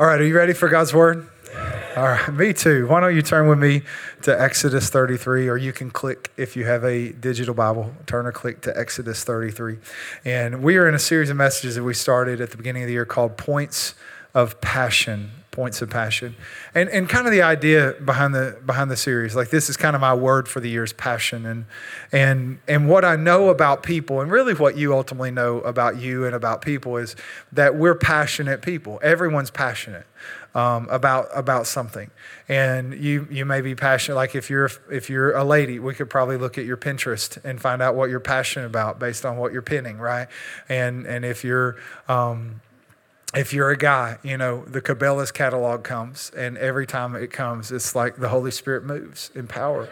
[0.00, 1.28] All right, are you ready for God's word?
[1.96, 2.86] All right, me too.
[2.86, 3.82] Why don't you turn with me
[4.22, 8.30] to Exodus 33, or you can click if you have a digital Bible, turn or
[8.30, 9.78] click to Exodus 33.
[10.24, 12.86] And we are in a series of messages that we started at the beginning of
[12.86, 13.96] the year called Points
[14.34, 16.36] of Passion points of passion.
[16.72, 19.96] And and kind of the idea behind the behind the series like this is kind
[19.96, 21.44] of my word for the year is passion.
[21.44, 21.64] And
[22.12, 26.24] and and what i know about people and really what you ultimately know about you
[26.24, 27.16] and about people is
[27.50, 29.00] that we're passionate people.
[29.02, 30.06] Everyone's passionate
[30.54, 32.12] um, about about something.
[32.48, 36.08] And you you may be passionate like if you're if you're a lady we could
[36.08, 39.52] probably look at your pinterest and find out what you're passionate about based on what
[39.52, 40.28] you're pinning right?
[40.68, 41.74] And and if you're
[42.06, 42.60] um,
[43.34, 47.70] if you're a guy, you know, the Cabela's catalog comes, and every time it comes,
[47.70, 49.88] it's like the Holy Spirit moves in power.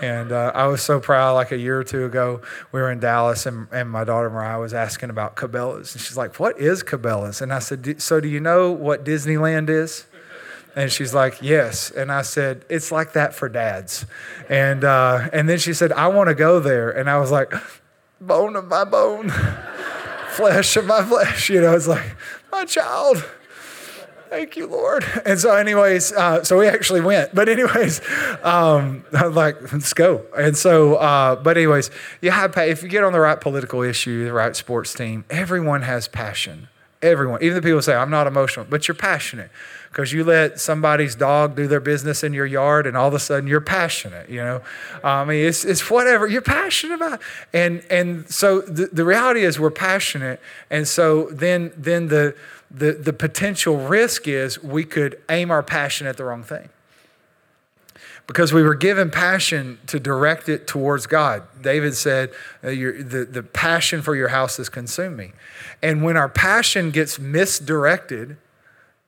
[0.00, 2.40] And uh, I was so proud, like a year or two ago,
[2.72, 5.94] we were in Dallas, and, and my daughter Mariah was asking about Cabela's.
[5.94, 7.42] And she's like, What is Cabela's?
[7.42, 10.06] And I said, So do you know what Disneyland is?
[10.74, 11.90] And she's like, Yes.
[11.90, 14.06] And I said, It's like that for dads.
[14.48, 16.90] And, uh, and then she said, I want to go there.
[16.90, 17.52] And I was like,
[18.22, 19.28] Bone of my bone,
[20.30, 21.50] flesh of my flesh.
[21.50, 22.16] You know, it's like,
[22.52, 23.24] my child.
[24.30, 25.04] Thank you, Lord.
[25.26, 27.34] And so, anyways, uh, so we actually went.
[27.34, 28.00] But anyways,
[28.44, 30.24] um, I'm like, let's go.
[30.38, 31.90] And so, uh, but anyways,
[32.20, 35.82] you have if you get on the right political issue, the right sports team, everyone
[35.82, 36.68] has passion.
[37.02, 39.50] Everyone, even the people say I'm not emotional, but you're passionate
[39.88, 43.18] because you let somebody's dog do their business in your yard, and all of a
[43.18, 44.28] sudden you're passionate.
[44.28, 44.62] You know,
[45.02, 47.20] I mean, it's it's whatever you're passionate about,
[47.54, 50.40] and and so the, the reality is we're passionate,
[50.70, 52.36] and so then then the
[52.70, 56.68] the the potential risk is we could aim our passion at the wrong thing
[58.26, 61.42] because we were given passion to direct it towards God.
[61.60, 62.30] David said,
[62.62, 65.32] uh, the, the passion for your house has consumed me.
[65.82, 68.36] And when our passion gets misdirected,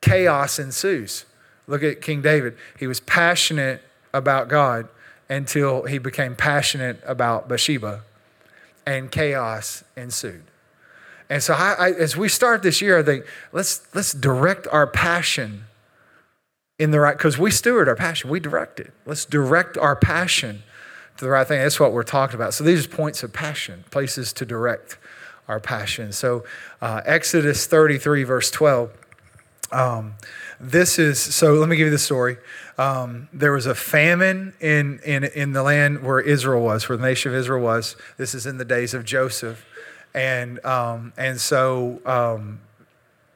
[0.00, 1.24] chaos ensues.
[1.66, 2.56] Look at King David.
[2.78, 3.82] He was passionate
[4.12, 4.88] about God
[5.28, 8.02] until he became passionate about Bathsheba,
[8.84, 10.42] and chaos ensued.
[11.30, 14.86] And so, I, I, as we start this year, I think let's let's direct our
[14.86, 15.64] passion
[16.82, 18.92] in the right because we steward our passion, we direct it.
[19.06, 20.64] Let's direct our passion
[21.16, 21.60] to the right thing.
[21.60, 22.54] That's what we're talking about.
[22.54, 24.98] So these are points of passion, places to direct
[25.46, 26.10] our passion.
[26.12, 26.44] So
[26.80, 28.90] uh, Exodus 33, verse 12.
[29.70, 30.14] Um,
[30.60, 31.54] this is so.
[31.54, 32.36] Let me give you the story.
[32.78, 37.04] Um, there was a famine in, in in the land where Israel was, where the
[37.04, 37.96] nation of Israel was.
[38.18, 39.64] This is in the days of Joseph,
[40.14, 42.60] and um, and so um,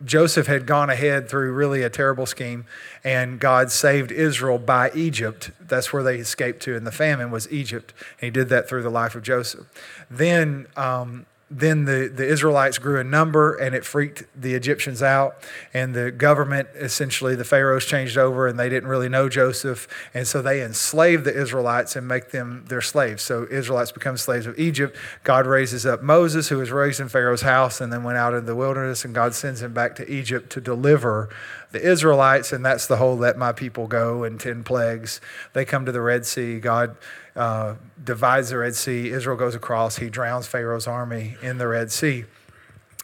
[0.05, 2.67] Joseph had gone ahead through really a terrible scheme,
[3.03, 5.51] and God saved Israel by Egypt.
[5.61, 7.95] That's where they escaped to, and the famine was Egypt.
[8.21, 9.67] And he did that through the life of Joseph.
[10.11, 15.37] Then um, then the, the Israelites grew in number and it freaked the Egyptians out.
[15.73, 19.87] And the government, essentially, the pharaohs changed over and they didn't really know Joseph.
[20.13, 23.23] And so they enslaved the Israelites and make them their slaves.
[23.23, 24.97] So Israelites become slaves of Egypt.
[25.23, 28.47] God raises up Moses, who was raised in Pharaoh's house and then went out into
[28.47, 29.05] the wilderness.
[29.05, 31.29] And God sends him back to Egypt to deliver
[31.73, 32.53] the Israelites.
[32.53, 35.21] And that's the whole let my people go and 10 plagues.
[35.53, 36.59] They come to the Red Sea.
[36.59, 36.97] God
[37.35, 39.11] uh, divides the Red Sea.
[39.11, 39.97] Israel goes across.
[39.97, 42.25] He drowns Pharaoh's army in the Red Sea.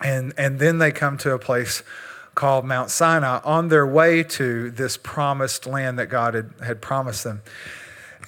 [0.03, 1.83] And, and then they come to a place
[2.35, 7.25] called Mount Sinai on their way to this promised land that God had, had promised
[7.25, 7.43] them.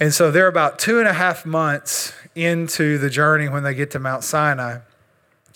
[0.00, 3.90] And so they're about two and a half months into the journey when they get
[3.92, 4.78] to Mount Sinai,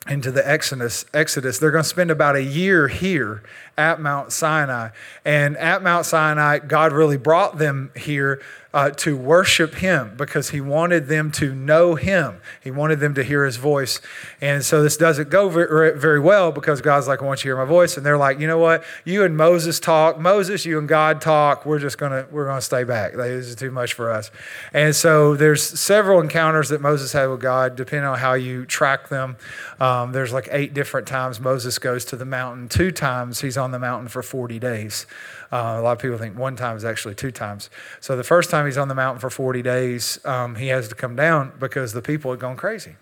[0.08, 1.04] into the Exodus.
[1.12, 1.58] Exodus.
[1.58, 3.42] They're going to spend about a year here
[3.78, 4.90] at Mount Sinai.
[5.24, 8.42] And at Mount Sinai, God really brought them here
[8.74, 12.38] uh, to worship him because he wanted them to know him.
[12.62, 14.00] He wanted them to hear his voice.
[14.42, 17.56] And so this doesn't go very, very well because God's like, I want you to
[17.56, 17.96] hear my voice.
[17.96, 18.84] And they're like, you know what?
[19.06, 20.18] You and Moses talk.
[20.18, 21.64] Moses, you and God talk.
[21.64, 23.14] We're just going to, we're going to stay back.
[23.14, 24.30] This is too much for us.
[24.74, 29.08] And so there's several encounters that Moses had with God, depending on how you track
[29.08, 29.38] them.
[29.80, 32.68] Um, there's like eight different times Moses goes to the mountain.
[32.68, 35.06] Two times he's on the mountain for 40 days.
[35.52, 37.70] Uh, a lot of people think one time is actually two times.
[38.00, 40.94] So the first time he's on the mountain for 40 days, um, he has to
[40.94, 42.96] come down because the people had gone crazy.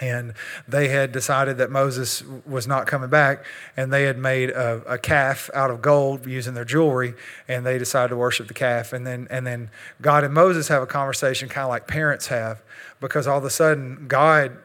[0.00, 0.34] And
[0.68, 3.44] they had decided that Moses was not coming back,
[3.76, 7.14] and they had made a, a, calf out of gold using their jewelry,
[7.48, 8.92] and they decided to worship the calf.
[8.92, 9.70] And then, and then
[10.00, 12.62] God and Moses have a conversation, kind of like parents have,
[13.00, 14.56] because all of a sudden God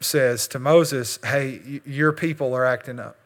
[0.00, 3.16] says to Moses, "Hey, your people are acting up."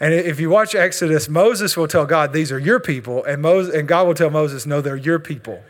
[0.00, 3.24] And if you watch Exodus, Moses will tell God, These are your people.
[3.24, 5.62] And, Moses, and God will tell Moses, No, they're your people.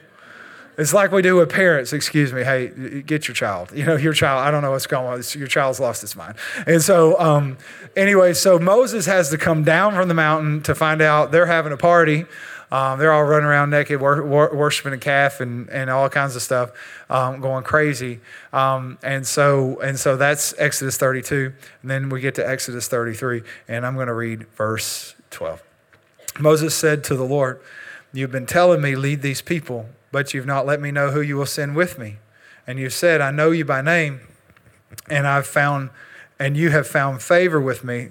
[0.79, 1.93] It's like we do with parents.
[1.93, 2.45] Excuse me.
[2.45, 3.73] Hey, get your child.
[3.73, 4.47] You know, your child.
[4.47, 5.23] I don't know what's going on.
[5.37, 6.37] Your child's lost its mind.
[6.69, 7.59] And so, um,
[7.97, 11.73] anyway, so Moses has to come down from the mountain to find out they're having
[11.73, 12.27] a party.
[12.71, 16.37] Um, they're all running around naked, wor- wor- worshiping a calf and, and all kinds
[16.37, 16.71] of stuff,
[17.09, 18.21] um, going crazy.
[18.53, 21.53] Um, and so and so that's Exodus 32.
[21.83, 25.63] And then we get to Exodus 33, and I'm going to read verse 12.
[26.39, 27.61] Moses said to the Lord,
[28.13, 31.37] "You've been telling me lead these people." but you've not let me know who you
[31.37, 32.17] will send with me.
[32.67, 34.21] And you said, I know you by name,
[35.09, 35.91] and I've found,
[36.39, 38.11] and you have found favor with me.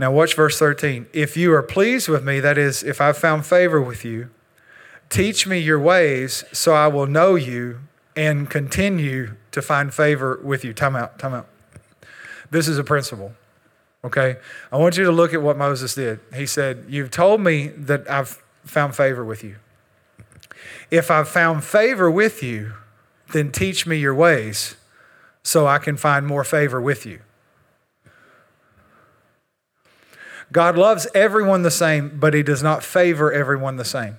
[0.00, 1.08] Now, watch verse 13.
[1.12, 4.30] If you are pleased with me, that is, if I've found favor with you,
[5.10, 7.80] teach me your ways so I will know you
[8.16, 10.72] and continue to find favor with you.
[10.72, 11.48] Time out, time out.
[12.50, 13.34] This is a principle,
[14.02, 14.36] okay?
[14.72, 16.18] I want you to look at what Moses did.
[16.34, 19.56] He said, You've told me that I've found favor with you.
[20.90, 22.72] If I've found favor with you,
[23.34, 24.76] then teach me your ways
[25.42, 27.20] so I can find more favor with you.
[30.52, 34.16] God loves everyone the same, but He does not favor everyone the same.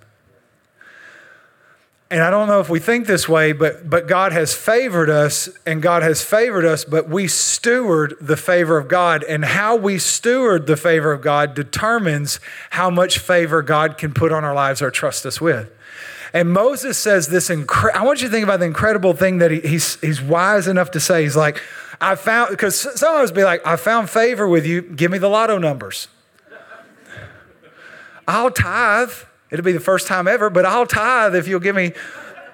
[2.12, 5.48] And I don't know if we think this way, but, but God has favored us
[5.66, 9.24] and God has favored us, but we steward the favor of God.
[9.24, 12.42] And how we steward the favor of God determines
[12.72, 15.72] how much favor God can put on our lives or trust us with.
[16.34, 19.52] And Moses says this incredible, I want you to think about the incredible thing that
[19.52, 21.24] he, he's, he's wise enough to say.
[21.24, 21.62] He's like,
[22.02, 25.18] I found, because some of us be like, I found favor with you, give me
[25.18, 26.10] the lotto numbers.
[28.28, 29.12] I'll tithe.
[29.50, 31.94] It'll be the first time ever, but I'll tithe if you'll give me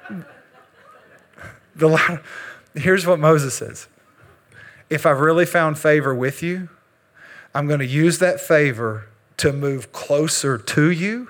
[1.75, 2.19] the lotto.
[2.73, 3.87] Here's what Moses says
[4.89, 6.69] If I've really found favor with you,
[7.53, 11.29] I'm going to use that favor to move closer to you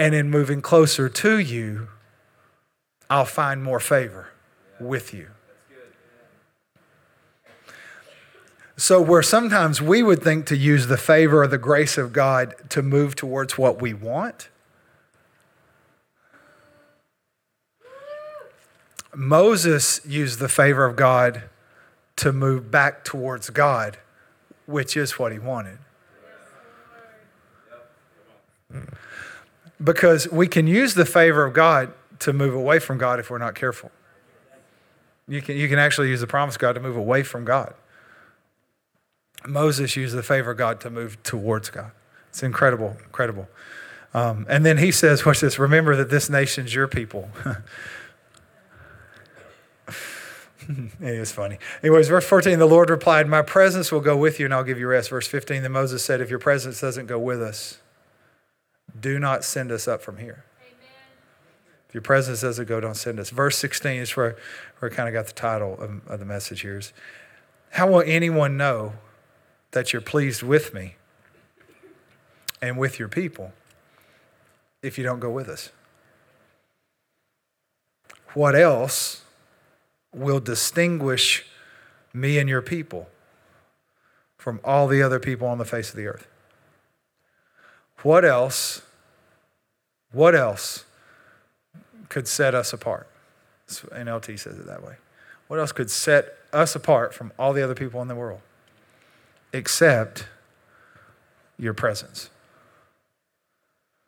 [0.00, 1.88] And in moving closer to you,
[3.10, 4.30] I'll find more favor
[4.80, 5.28] with you.
[8.80, 12.54] So, where sometimes we would think to use the favor or the grace of God
[12.70, 14.48] to move towards what we want,
[19.14, 21.42] Moses used the favor of God
[22.16, 23.98] to move back towards God,
[24.64, 25.78] which is what he wanted
[29.82, 33.38] because we can use the favor of God to move away from God if we're
[33.38, 33.90] not careful.
[35.26, 37.74] You can, you can actually use the promise of God to move away from God.
[39.46, 41.92] Moses used the favor of God to move towards God.
[42.28, 43.48] It's incredible, incredible.
[44.12, 47.30] Um, and then he says, watch this, remember that this nation's your people.
[50.68, 51.58] it is funny.
[51.82, 54.78] Anyways, verse 14, the Lord replied, My presence will go with you and I'll give
[54.78, 55.10] you rest.
[55.10, 57.78] Verse 15, then Moses said, If your presence doesn't go with us,
[58.98, 60.44] do not send us up from here.
[61.88, 63.30] If your presence doesn't go, don't send us.
[63.30, 64.36] Verse 16 is where,
[64.78, 66.92] where I kind of got the title of, of the message here is,
[67.70, 68.92] how will anyone know
[69.72, 70.96] that you're pleased with me
[72.60, 73.52] and with your people
[74.82, 75.70] if you don't go with us?
[78.34, 79.22] What else
[80.14, 81.46] will distinguish
[82.12, 83.08] me and your people
[84.38, 86.26] from all the other people on the face of the earth?
[88.02, 88.82] What else,
[90.12, 90.84] what else
[92.08, 93.08] could set us apart?
[93.68, 94.94] NLT says it that way.
[95.48, 98.40] What else could set us apart from all the other people in the world
[99.52, 100.26] except
[101.58, 102.30] your presence?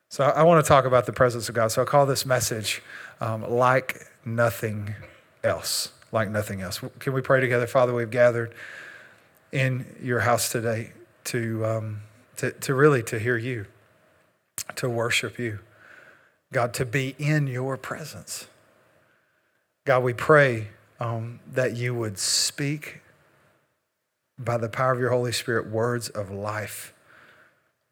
[0.09, 1.69] So I want to talk about the presence of God.
[1.69, 2.83] So I call this message
[3.21, 4.95] um, like nothing
[5.43, 5.91] else.
[6.13, 6.81] Like nothing else.
[6.99, 7.67] Can we pray together?
[7.67, 8.55] Father, we've gathered
[9.53, 10.93] in your house today
[11.25, 12.01] to, um,
[12.37, 13.67] to, to really to hear you
[14.77, 15.61] to worship you.
[16.53, 18.47] God, to be in your presence.
[19.85, 20.69] God, we pray
[21.01, 23.01] um, that you would speak
[24.45, 26.93] by the power of your Holy Spirit words of life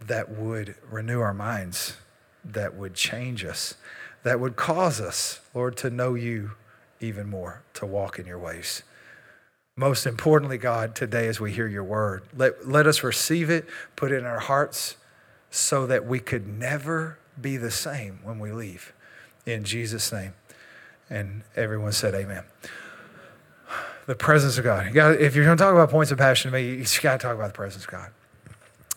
[0.00, 1.96] that would renew our minds,
[2.44, 3.74] that would change us,
[4.22, 6.52] that would cause us, Lord, to know you
[7.00, 8.82] even more, to walk in your ways.
[9.76, 13.66] Most importantly, God, today as we hear your word, let, let us receive it,
[13.96, 14.96] put it in our hearts,
[15.50, 18.92] so that we could never be the same when we leave.
[19.46, 20.34] In Jesus' name.
[21.08, 22.44] And everyone said, Amen.
[24.06, 24.86] The presence of God.
[24.86, 27.20] You gotta, if you're going to talk about points of passion to me, you got
[27.20, 28.10] to talk about the presence of God.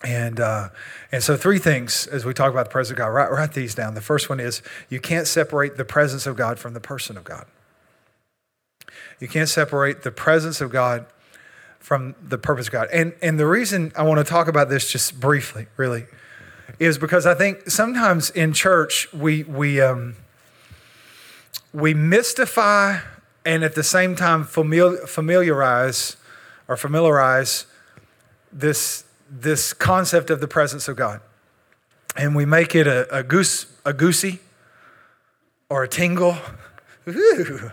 [0.02, 0.68] And, uh,
[1.12, 3.74] and so, three things as we talk about the presence of God, write, write these
[3.74, 3.94] down.
[3.94, 7.24] The first one is you can't separate the presence of God from the person of
[7.24, 7.46] God.
[9.20, 11.06] You can't separate the presence of God
[11.78, 12.88] from the purpose of God.
[12.92, 16.06] And, and the reason I want to talk about this just briefly, really,
[16.78, 20.16] is because I think sometimes in church we we um,
[21.72, 22.98] we mystify
[23.44, 26.16] and at the same time familiarize
[26.68, 27.66] or familiarize
[28.52, 31.20] this this concept of the presence of God,
[32.16, 34.40] and we make it a, a goose a goosey
[35.68, 36.36] or a tingle.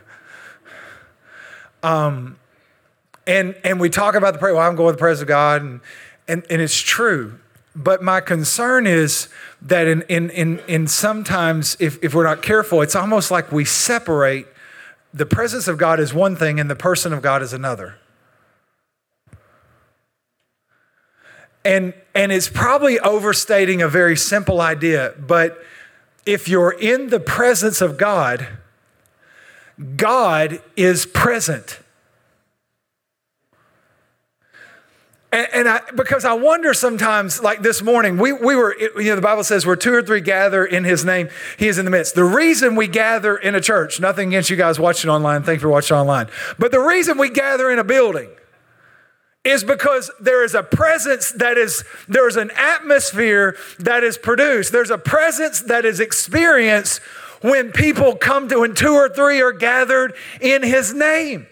[1.84, 2.38] Um,
[3.25, 4.54] and and we talk about the prayer.
[4.54, 5.82] Well, I'm going with the presence of God, and
[6.28, 7.40] and, and it's true.
[7.75, 9.30] But my concern is
[9.62, 13.63] that in, in, in, in sometimes, if, if we're not careful, it's almost like we
[13.63, 14.48] separate
[15.13, 17.96] the presence of God is one thing and the person of God is another.
[21.63, 25.60] And, and it's probably overstating a very simple idea, but
[26.25, 28.48] if you're in the presence of God,
[29.96, 31.80] God is present.
[35.33, 39.15] And, and, I, because I wonder sometimes, like this morning, we, we were, you know,
[39.15, 41.91] the Bible says where two or three gather in his name, he is in the
[41.91, 42.15] midst.
[42.15, 45.61] The reason we gather in a church, nothing against you guys watching online, thank you
[45.61, 46.27] for watching online,
[46.59, 48.29] but the reason we gather in a building
[49.43, 54.71] is because there is a presence that is, there is an atmosphere that is produced.
[54.71, 57.01] There's a presence that is experienced
[57.41, 61.48] when people come to, when two or three are gathered in his name.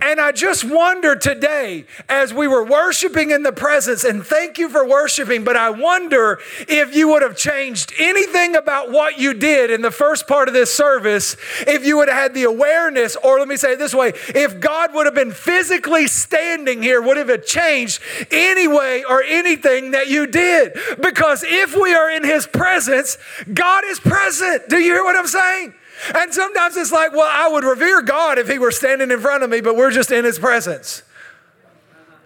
[0.00, 4.68] And I just wonder today, as we were worshiping in the presence, and thank you
[4.68, 9.70] for worshiping, but I wonder if you would have changed anything about what you did
[9.70, 13.38] in the first part of this service if you would have had the awareness, or
[13.38, 17.16] let me say it this way, if God would have been physically standing here, would
[17.16, 20.72] have changed any way or anything that you did.
[21.00, 23.18] Because if we are in his presence,
[23.52, 24.68] God is present.
[24.68, 25.31] Do you hear what I'm saying?
[25.34, 29.42] And sometimes it's like, well, I would revere God if He were standing in front
[29.42, 31.02] of me, but we're just in His presence.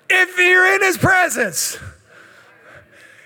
[0.08, 1.78] If you're in His presence,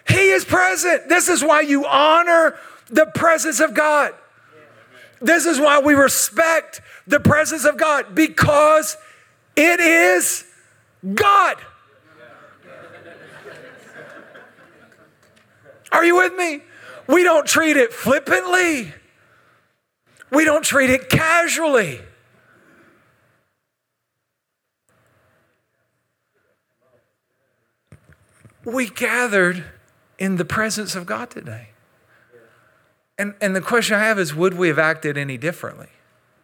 [0.09, 1.09] He is present.
[1.09, 2.57] This is why you honor
[2.89, 4.15] the presence of God.
[5.21, 8.97] This is why we respect the presence of God because
[9.57, 10.45] it is
[11.15, 11.59] God.
[15.93, 16.63] Are you with me?
[17.07, 18.95] We don't treat it flippantly.
[20.31, 22.01] We don't treat it casually.
[28.65, 29.65] We gathered
[30.19, 31.71] in the presence of God today.
[33.19, 35.89] And, and the question I have is would we have acted any differently?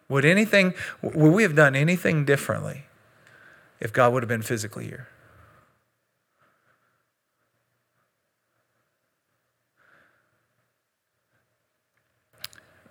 [0.09, 2.85] Would anything, would we have done anything differently
[3.81, 5.09] if God would have been physically here?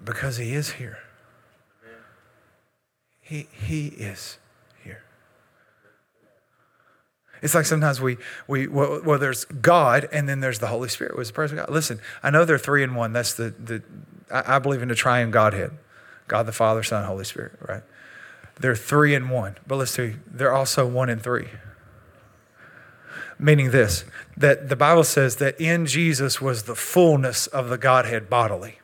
[0.06, 1.00] Because he is here.
[3.20, 4.38] He, he is
[4.84, 5.04] here.
[7.42, 11.18] It's like sometimes we, we well, well, there's God and then there's the Holy Spirit,
[11.18, 11.70] was the of God.
[11.70, 13.14] Listen, I know they're three in one.
[13.14, 13.82] That's the, the
[14.32, 15.72] I, I believe in the triune Godhead
[16.28, 17.84] God the Father, Son, Holy Spirit, right?
[18.60, 19.56] They're three in one.
[19.68, 21.50] But let's see, they're also one in three.
[23.38, 24.06] Meaning this,
[24.38, 28.80] that the Bible says that in Jesus was the fullness of the Godhead bodily.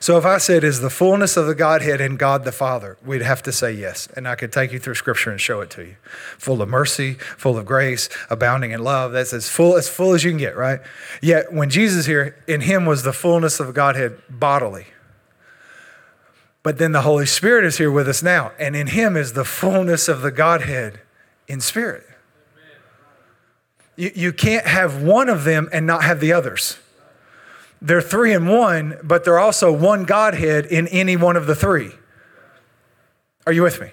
[0.00, 3.22] So if I said, is the fullness of the Godhead in God the Father, we'd
[3.22, 4.08] have to say yes.
[4.16, 5.96] And I could take you through scripture and show it to you.
[6.38, 9.12] Full of mercy, full of grace, abounding in love.
[9.12, 10.80] That's as full, as full as you can get, right?
[11.20, 14.86] Yet when Jesus here, in him was the fullness of Godhead bodily.
[16.62, 19.44] But then the Holy Spirit is here with us now, and in him is the
[19.44, 21.00] fullness of the Godhead
[21.46, 22.06] in spirit.
[23.96, 26.78] You, you can't have one of them and not have the others
[27.80, 31.92] they're three in one, but they're also one Godhead in any one of the three.
[33.46, 33.90] Are you with me?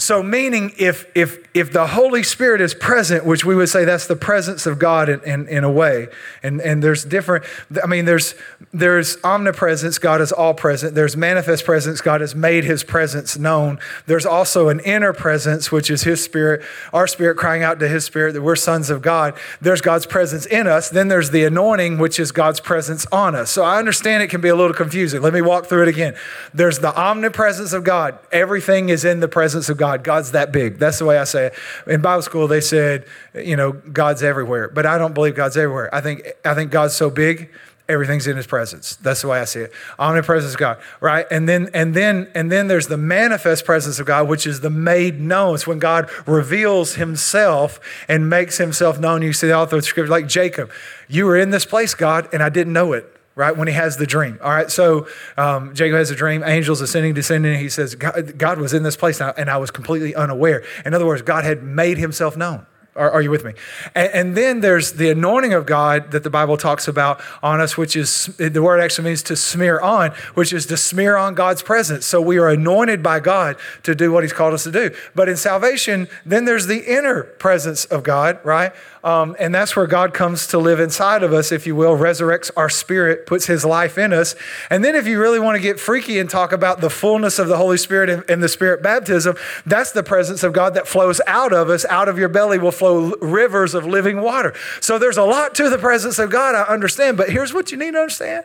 [0.00, 4.06] So, meaning if, if, if the Holy Spirit is present, which we would say that's
[4.06, 6.08] the presence of God in, in, in, a way,
[6.42, 7.44] and, and there's different,
[7.84, 8.34] I mean, there's,
[8.72, 10.94] there's omnipresence, God is all present.
[10.94, 13.78] There's manifest presence, God has made his presence known.
[14.06, 16.62] There's also an inner presence, which is his spirit,
[16.94, 19.34] our spirit crying out to his spirit that we're sons of God.
[19.60, 20.88] There's God's presence in us.
[20.88, 23.50] Then there's the anointing, which is God's presence on us.
[23.50, 25.20] So I understand it can be a little confusing.
[25.20, 26.14] Let me walk through it again.
[26.54, 29.89] There's the omnipresence of God, everything is in the presence of God.
[29.98, 30.04] God.
[30.04, 30.78] God's that big.
[30.78, 31.54] That's the way I say it.
[31.86, 33.04] In Bible school, they said,
[33.34, 34.68] you know, God's everywhere.
[34.68, 35.92] But I don't believe God's everywhere.
[35.94, 37.50] I think, I think God's so big,
[37.88, 38.96] everything's in his presence.
[38.96, 39.72] That's the way I see it.
[39.98, 41.26] Omnipresence of God, right?
[41.30, 44.70] And then and then and then there's the manifest presence of God, which is the
[44.70, 45.56] made known.
[45.56, 49.22] It's when God reveals himself and makes himself known.
[49.22, 50.70] You see all through the scripture, like Jacob.
[51.08, 53.56] You were in this place, God, and I didn't know it right?
[53.56, 54.38] When he has the dream.
[54.42, 54.70] All right.
[54.70, 55.06] So
[55.36, 57.58] um, Jacob has a dream, angels ascending, descending.
[57.58, 60.64] He says, God, God was in this place and I, and I was completely unaware.
[60.84, 62.66] In other words, God had made himself known.
[62.96, 63.52] Are, are you with me?
[63.94, 67.78] And, and, then there's the anointing of God that the Bible talks about on us,
[67.78, 71.62] which is the word actually means to smear on, which is to smear on God's
[71.62, 72.04] presence.
[72.04, 74.90] So we are anointed by God to do what He's called us to do.
[75.14, 78.72] But in salvation, then there's the inner presence of God, right?
[79.02, 82.50] Um, and that's where God comes to live inside of us, if you will, resurrects
[82.54, 84.34] our spirit, puts his life in us.
[84.68, 87.48] And then, if you really want to get freaky and talk about the fullness of
[87.48, 91.20] the Holy Spirit and, and the Spirit baptism, that's the presence of God that flows
[91.26, 91.86] out of us.
[91.86, 94.52] Out of your belly will flow rivers of living water.
[94.82, 97.16] So, there's a lot to the presence of God, I understand.
[97.16, 98.44] But here's what you need to understand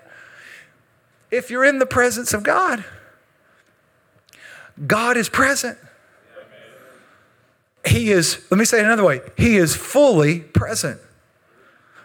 [1.32, 2.86] if you're in the presence of God,
[4.88, 5.78] God is present.
[7.86, 11.00] He is, let me say it another way, He is fully present.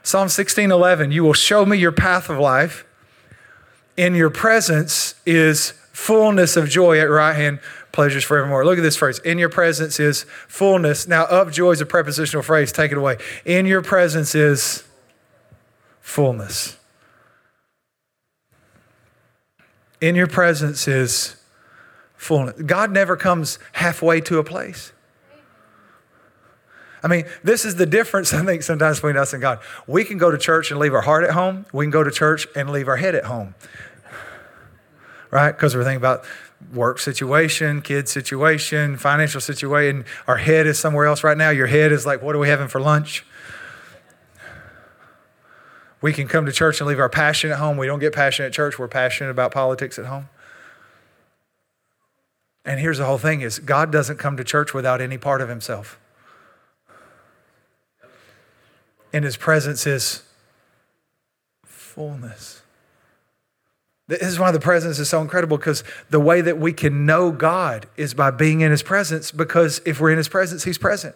[0.02, 2.86] Psalm 16 11, you will show me your path of life.
[3.96, 7.60] In your presence is fullness of joy at right hand,
[7.92, 8.64] pleasures forevermore.
[8.64, 9.18] Look at this phrase.
[9.20, 11.06] In your presence is fullness.
[11.06, 12.72] Now, of joy is a prepositional phrase.
[12.72, 13.18] Take it away.
[13.44, 14.84] In your presence is
[16.00, 16.78] fullness.
[20.00, 21.36] In your presence is
[22.16, 22.60] fullness.
[22.62, 24.92] God never comes halfway to a place.
[27.02, 29.60] I mean, this is the difference, I think, sometimes between us and God.
[29.86, 31.66] We can go to church and leave our heart at home.
[31.72, 33.54] We can go to church and leave our head at home.
[35.30, 35.52] Right?
[35.52, 36.24] Because we're thinking about
[36.74, 40.04] work situation, kid situation, financial situation.
[40.26, 41.50] Our head is somewhere else right now.
[41.50, 43.24] Your head is like, what are we having for lunch?
[46.02, 47.76] We can come to church and leave our passion at home.
[47.76, 48.78] We don't get passionate at church.
[48.78, 50.28] We're passionate about politics at home.
[52.64, 55.48] And here's the whole thing is God doesn't come to church without any part of
[55.48, 55.99] himself
[59.12, 60.22] in his presence is
[61.64, 62.62] fullness.
[64.08, 67.30] This is why the presence is so incredible because the way that we can know
[67.30, 71.14] God is by being in his presence because if we're in his presence, he's present.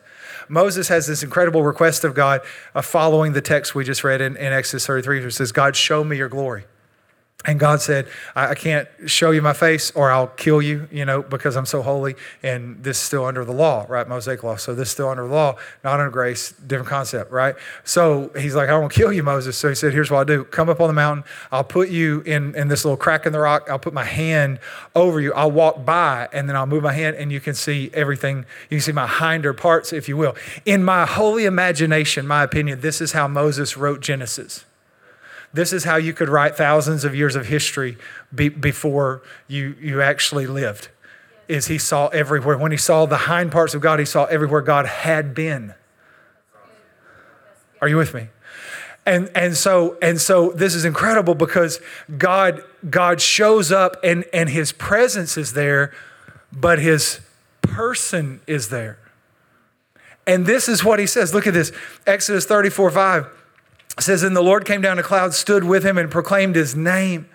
[0.48, 2.40] Moses has this incredible request of God
[2.72, 6.04] uh, following the text we just read in, in Exodus 33, which says, God, show
[6.04, 6.64] me your glory.
[7.46, 11.22] And God said, I, can't show you my face or I'll kill you, you know,
[11.22, 12.14] because I'm so holy.
[12.42, 14.08] And this is still under the law, right?
[14.08, 14.56] Mosaic law.
[14.56, 17.54] So this is still under the law, not under grace, different concept, right?
[17.84, 19.58] So he's like, I won't kill you, Moses.
[19.58, 20.44] So he said, Here's what I'll do.
[20.44, 21.24] Come up on the mountain.
[21.52, 23.68] I'll put you in, in this little crack in the rock.
[23.68, 24.58] I'll put my hand
[24.94, 25.34] over you.
[25.34, 28.46] I'll walk by and then I'll move my hand and you can see everything.
[28.70, 30.34] You can see my hinder parts, if you will.
[30.64, 34.64] In my holy imagination, my opinion, this is how Moses wrote Genesis.
[35.54, 37.96] This is how you could write thousands of years of history
[38.34, 40.88] be, before you, you actually lived.
[41.46, 42.58] Is he saw everywhere.
[42.58, 45.74] When he saw the hind parts of God, he saw everywhere God had been.
[47.80, 48.28] Are you with me?
[49.06, 51.78] And, and so and so this is incredible because
[52.16, 55.92] God God shows up and, and his presence is there,
[56.50, 57.20] but his
[57.60, 58.98] person is there.
[60.26, 61.34] And this is what he says.
[61.34, 61.70] Look at this.
[62.06, 63.43] Exodus 34, 5
[64.02, 67.28] says, And the Lord came down a cloud, stood with him, and proclaimed his name.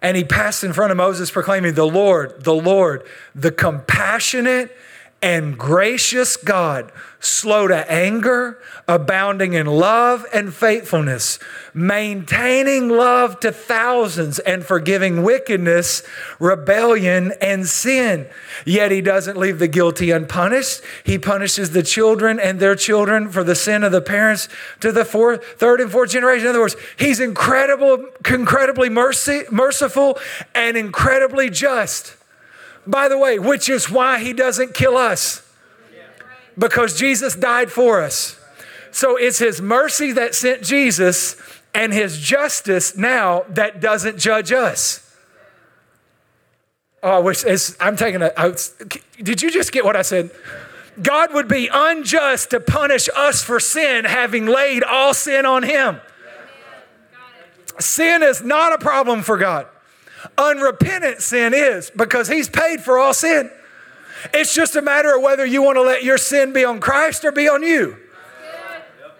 [0.00, 4.76] And he passed in front of Moses, proclaiming, The Lord, the Lord, the compassionate
[5.22, 8.58] and gracious God, slow to anger,
[8.88, 11.38] abounding in love and faithfulness,
[11.72, 16.02] maintaining love to thousands, and forgiving wickedness,
[16.40, 18.26] rebellion, and sin.
[18.66, 20.82] Yet he doesn't leave the guilty unpunished.
[21.04, 24.48] He punishes the children and their children for the sin of the parents
[24.80, 26.46] to the fourth, third, and fourth generation.
[26.46, 30.18] In other words, he's incredible, incredibly mercy, merciful
[30.54, 32.16] and incredibly just.
[32.86, 35.48] By the way, which is why he doesn't kill us.
[36.58, 38.38] Because Jesus died for us.
[38.90, 41.36] So it's his mercy that sent Jesus
[41.74, 44.98] and his justice now that doesn't judge us.
[47.02, 47.44] Oh, I wish
[47.80, 48.30] I'm taking a.
[48.36, 48.54] I
[49.20, 50.30] did you just get what I said?
[51.00, 56.00] God would be unjust to punish us for sin, having laid all sin on him.
[57.80, 59.66] Sin is not a problem for God.
[60.38, 63.50] Unrepentant sin is because he's paid for all sin.
[64.32, 67.24] It's just a matter of whether you want to let your sin be on Christ
[67.24, 67.96] or be on you.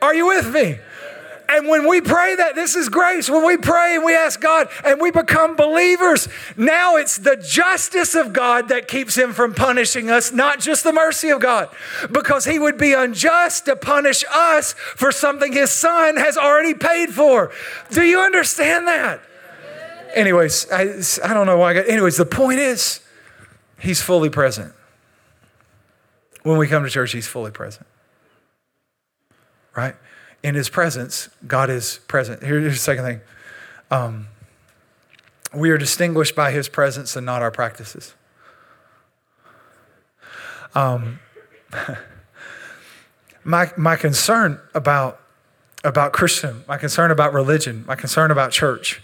[0.00, 0.78] Are you with me?
[1.48, 3.28] And when we pray that, this is grace.
[3.28, 8.14] When we pray and we ask God and we become believers, now it's the justice
[8.14, 11.68] of God that keeps Him from punishing us, not just the mercy of God.
[12.10, 17.10] Because He would be unjust to punish us for something His Son has already paid
[17.10, 17.50] for.
[17.90, 19.20] Do you understand that?
[20.14, 20.82] Anyways, I,
[21.24, 23.00] I don't know why I got, anyways, the point is,
[23.78, 24.72] he's fully present.
[26.42, 27.86] When we come to church, he's fully present.
[29.76, 29.94] Right?
[30.42, 32.42] In his presence, God is present.
[32.42, 33.20] Here's the second thing.
[33.90, 34.28] Um,
[35.54, 38.14] we are distinguished by his presence and not our practices.
[40.74, 41.20] Um,
[43.44, 45.20] my, my concern about,
[45.84, 49.02] about Christian, my concern about religion, my concern about church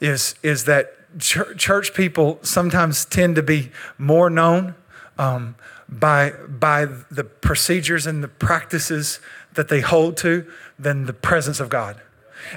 [0.00, 4.74] is, is that ch- church people sometimes tend to be more known
[5.18, 5.54] um,
[5.88, 9.20] by, by the procedures and the practices
[9.54, 12.00] that they hold to than the presence of God.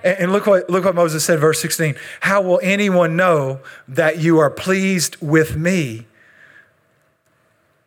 [0.04, 1.96] And, and look, what, look what Moses said, verse 16.
[2.22, 6.06] How will anyone know that you are pleased with me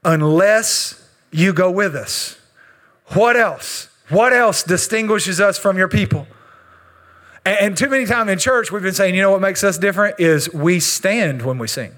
[0.04, 2.38] unless you go with us?
[3.08, 3.88] What else?
[4.08, 6.26] What else distinguishes us from your people?
[7.44, 9.78] And, and too many times in church, we've been saying, you know what makes us
[9.78, 11.92] different is we stand when we sing.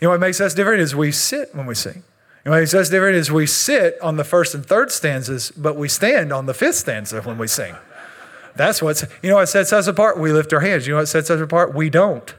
[0.00, 2.02] You know what makes us different is we sit when we sing.
[2.44, 5.50] You know what makes us different is we sit on the first and third stanzas,
[5.50, 7.74] but we stand on the fifth stanza when we sing.
[8.54, 10.18] That's what's, you know what sets us apart?
[10.18, 10.86] We lift our hands.
[10.86, 11.74] You know what sets us apart?
[11.74, 12.34] We don't.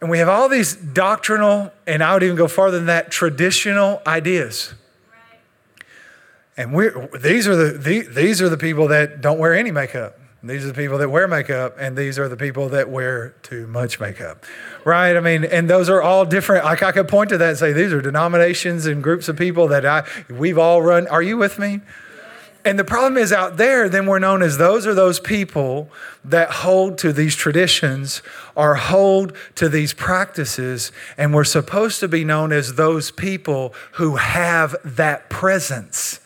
[0.00, 4.00] And we have all these doctrinal, and I would even go farther than that, traditional
[4.06, 4.74] ideas.
[6.58, 10.18] And we these are the, the, these are the people that don't wear any makeup.
[10.42, 13.66] These are the people that wear makeup, and these are the people that wear too
[13.66, 14.44] much makeup,
[14.84, 15.16] right?
[15.16, 16.64] I mean, and those are all different.
[16.64, 19.68] Like I could point to that and say these are denominations and groups of people
[19.68, 21.06] that I we've all run.
[21.06, 21.80] Are you with me?
[22.64, 25.90] And the problem is out there, then we're known as those are those people
[26.24, 28.20] that hold to these traditions
[28.56, 30.92] or hold to these practices.
[31.16, 36.20] And we're supposed to be known as those people who have that presence.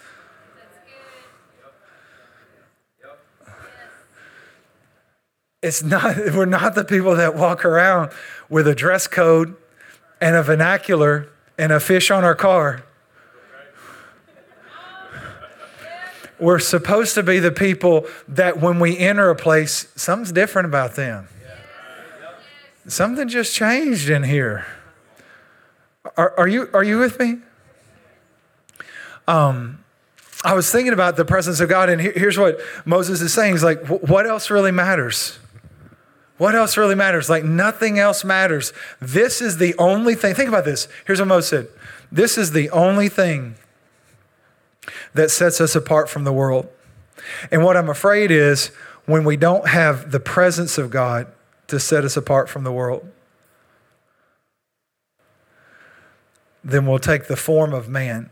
[5.62, 8.12] It's not, we're not the people that walk around
[8.48, 9.56] with a dress code
[10.20, 12.84] and a vernacular and a fish on our car
[16.42, 20.96] We're supposed to be the people that when we enter a place, something's different about
[20.96, 21.28] them.
[22.88, 24.66] Something just changed in here.
[26.16, 27.36] Are, are, you, are you with me?
[29.28, 29.84] Um,
[30.42, 33.52] I was thinking about the presence of God, and here's what Moses is saying.
[33.52, 35.38] He's like, what else really matters?
[36.42, 37.30] What else really matters?
[37.30, 38.72] Like nothing else matters.
[39.00, 40.34] This is the only thing.
[40.34, 40.88] Think about this.
[41.06, 41.68] Here's what Moses said.
[42.10, 43.54] This is the only thing
[45.14, 46.66] that sets us apart from the world.
[47.52, 48.72] And what I'm afraid is
[49.06, 51.28] when we don't have the presence of God
[51.68, 53.08] to set us apart from the world,
[56.64, 58.30] then we'll take the form of man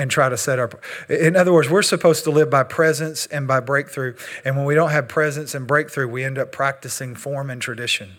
[0.00, 0.70] and try to set our
[1.08, 4.74] in other words we're supposed to live by presence and by breakthrough and when we
[4.74, 8.10] don't have presence and breakthrough we end up practicing form and tradition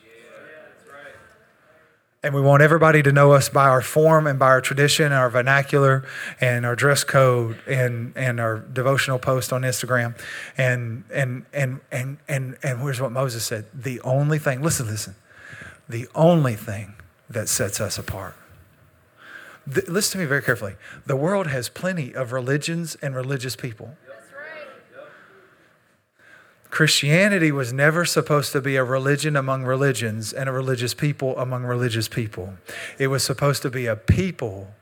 [2.23, 5.27] and we want everybody to know us by our form and by our tradition, our
[5.27, 6.05] vernacular,
[6.39, 10.15] and our dress code, and, and our devotional post on Instagram.
[10.55, 15.15] And, and, and, and, and, and here's what Moses said the only thing, listen, listen,
[15.89, 16.93] the only thing
[17.27, 18.35] that sets us apart.
[19.71, 20.75] The, listen to me very carefully.
[21.05, 23.95] The world has plenty of religions and religious people.
[26.69, 31.63] Christianity was never supposed to be a religion among religions and a religious people among
[31.63, 32.53] religious people.
[32.97, 34.73] It was supposed to be a people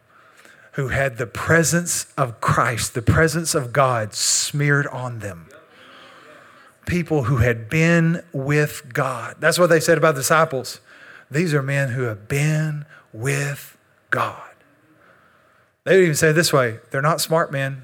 [0.73, 5.47] who had the presence of Christ, the presence of God smeared on them.
[6.85, 9.35] People who had been with God.
[9.39, 10.79] That's what they said about disciples.
[11.29, 13.77] These are men who have been with
[14.09, 14.48] God.
[15.89, 17.81] They would even say this way they're not smart men.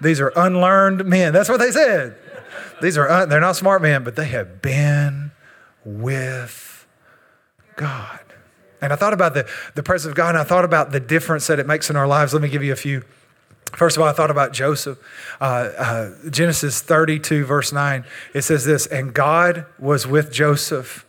[0.00, 1.34] These are unlearned men.
[1.34, 2.16] That's what they said.
[2.80, 5.32] These are un, they're not smart men, but they have been
[5.84, 6.86] with
[7.76, 8.20] God.
[8.80, 11.46] And I thought about the, the presence of God, and I thought about the difference
[11.48, 12.32] that it makes in our lives.
[12.32, 13.02] Let me give you a few.
[13.76, 14.98] First of all, I thought about Joseph.
[15.42, 21.04] Uh, uh, Genesis 32, verse 9, it says this And God was with Joseph,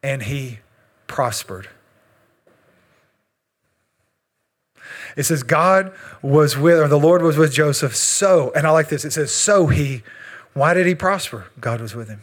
[0.00, 0.60] and he
[1.08, 1.68] prospered.
[5.16, 5.92] It says, God
[6.22, 9.32] was with, or the Lord was with Joseph, so, and I like this, it says,
[9.32, 10.02] so he,
[10.54, 11.46] why did he prosper?
[11.60, 12.22] God was with him.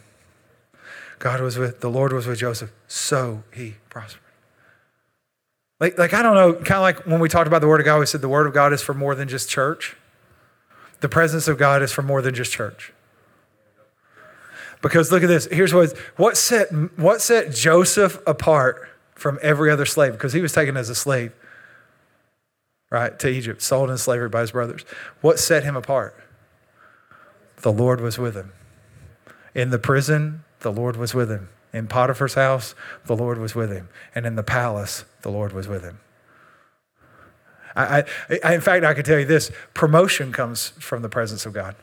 [1.18, 4.22] God was with, the Lord was with Joseph, so he prospered.
[5.80, 7.86] Like, like I don't know, kind of like when we talked about the Word of
[7.86, 9.96] God, we said the Word of God is for more than just church.
[11.00, 12.92] The presence of God is for more than just church.
[14.80, 15.46] Because look at this.
[15.50, 16.68] Here's what what set
[16.98, 21.32] what set Joseph apart from every other slave because he was taken as a slave
[22.90, 24.84] right, to Egypt, sold in slavery by his brothers.
[25.20, 26.14] What set him apart?
[27.62, 28.52] The Lord was with him.
[29.54, 31.48] In the prison, the Lord was with him.
[31.72, 32.74] In Potiphar's house,
[33.06, 33.88] the Lord was with him.
[34.14, 35.98] And in the palace, the Lord was with him.
[37.74, 38.04] I,
[38.42, 41.76] I, in fact, I can tell you this promotion comes from the presence of God.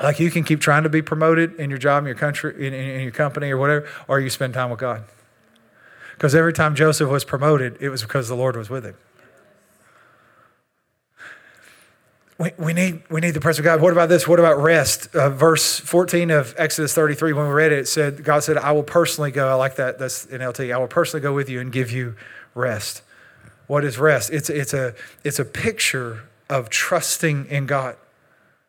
[0.00, 2.74] Like you can keep trying to be promoted in your job, in your country, in,
[2.74, 5.04] in your company, or whatever, or you spend time with God.
[6.14, 8.96] Because every time Joseph was promoted, it was because the Lord was with him.
[12.38, 13.80] We, need, we need the presence of God.
[13.80, 14.28] What about this?
[14.28, 15.12] What about rest?
[15.14, 18.70] Uh, verse 14 of Exodus 33, when we read it, it said, God said, I
[18.70, 19.48] will personally go.
[19.48, 19.98] I like that.
[19.98, 20.72] That's NLT.
[20.72, 22.14] I will personally go with you and give you
[22.54, 23.02] rest.
[23.66, 24.30] What is rest?
[24.30, 27.96] It's, it's, a, it's a picture of trusting in God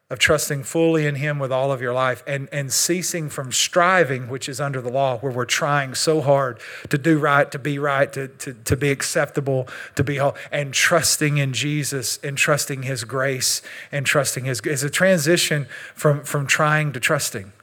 [0.09, 4.27] of trusting fully in Him with all of your life and, and ceasing from striving,
[4.27, 7.77] which is under the law, where we're trying so hard to do right, to be
[7.77, 12.83] right, to, to, to be acceptable, to be whole, and trusting in Jesus and trusting
[12.83, 14.61] His grace and trusting His.
[14.61, 17.53] It's a transition from, from trying to trusting.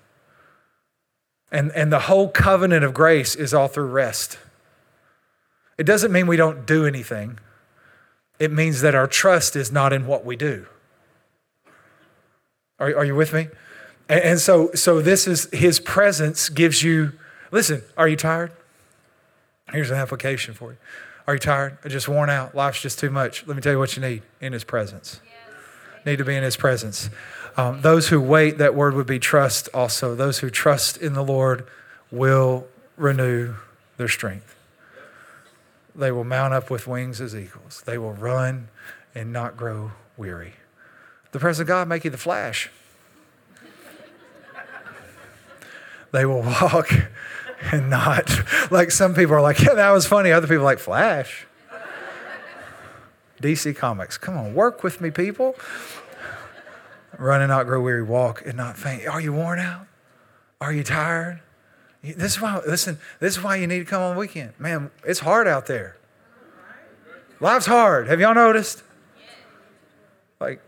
[1.51, 4.39] And, and the whole covenant of grace is all through rest.
[5.79, 7.41] It doesn't mean we don't do anything,
[8.39, 10.67] it means that our trust is not in what we do.
[12.79, 13.49] Are, are you with me?
[14.09, 17.13] And, and so, so this is his presence gives you.
[17.51, 18.53] Listen, are you tired?
[19.73, 20.79] Here's an application for you.
[21.27, 21.79] Are you tired?
[21.89, 22.55] Just worn out?
[22.55, 23.47] Life's just too much.
[23.47, 25.21] Let me tell you what you need in his presence.
[25.25, 26.07] Yes.
[26.07, 27.11] Need to be in his presence.
[27.57, 30.15] Um, those who wait, that word would be trust also.
[30.15, 31.67] Those who trust in the Lord
[32.13, 33.55] will renew
[33.97, 34.55] their strength.
[35.97, 37.83] They will mount up with wings as eagles.
[37.87, 38.69] They will run
[39.15, 40.53] and not grow weary.
[41.37, 42.71] The presence of God make you the flash.
[46.11, 46.89] they will walk
[47.73, 48.31] and not.
[48.71, 50.33] Like some people are like, yeah, that was funny.
[50.33, 51.47] Other people like, Flash.
[53.43, 54.17] DC Comics.
[54.17, 55.55] Come on, work with me, people.
[57.19, 59.07] Run and not grow weary, walk and not faint.
[59.07, 59.87] Are you worn out?
[60.59, 61.43] Are you tired?
[62.03, 64.55] This is why, listen, this is why you need to come on the weekend.
[64.59, 65.99] Man, it's hard out there.
[67.41, 68.09] Life's hard.
[68.09, 68.83] Have y'all noticed?
[70.41, 70.63] Like,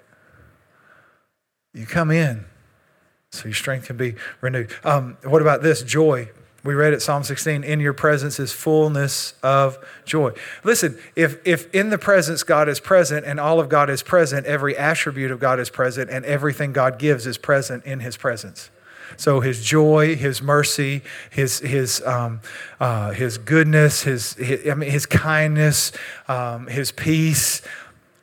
[1.79, 2.45] you come in
[3.31, 4.71] so your strength can be renewed.
[4.85, 5.83] Um, what about this?
[5.83, 6.31] Joy.
[6.65, 10.33] We read it, Psalm 16, in your presence is fullness of joy.
[10.65, 14.45] Listen, if, if in the presence God is present and all of God is present,
[14.45, 18.71] every attribute of God is present and everything God gives is present in his presence.
[19.17, 22.41] So his joy, his mercy, his his um,
[22.79, 25.93] uh, his goodness, his, his, I mean his kindness,
[26.27, 27.63] um, his peace,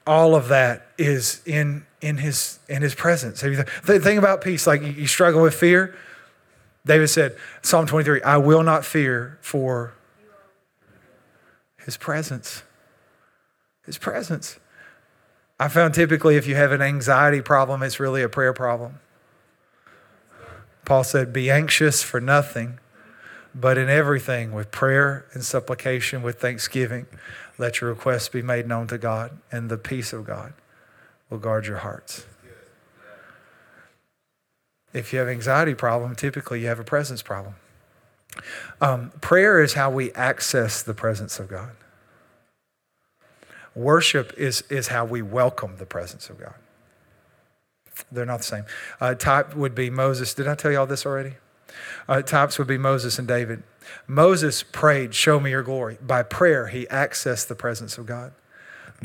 [0.06, 3.42] all of that is in in his in his presence.
[3.42, 5.96] The thing about peace, like you struggle with fear.
[6.86, 9.96] David said, Psalm 23, I will not fear for
[11.84, 12.62] his presence.
[13.88, 14.60] His presence.
[15.60, 19.00] I found typically if you have an anxiety problem, it's really a prayer problem.
[20.86, 22.80] Paul said, Be anxious for nothing,
[23.56, 27.08] but in everything with prayer and supplication, with thanksgiving,
[27.58, 30.54] let your requests be made known to God, and the peace of God
[31.30, 32.26] will guard your hearts.
[34.94, 37.56] If you have anxiety problem, typically you have a presence problem.
[38.80, 41.72] Um, prayer is how we access the presence of God.
[43.74, 46.56] Worship is, is how we welcome the presence of God.
[48.12, 48.66] They're not the same.
[49.02, 50.34] Uh, type would be Moses.
[50.34, 51.34] Did I tell you all this already?
[52.08, 53.64] Uh, types would be Moses and David.
[54.08, 55.98] Moses prayed, Show me your glory.
[56.02, 58.32] By prayer, he accessed the presence of God.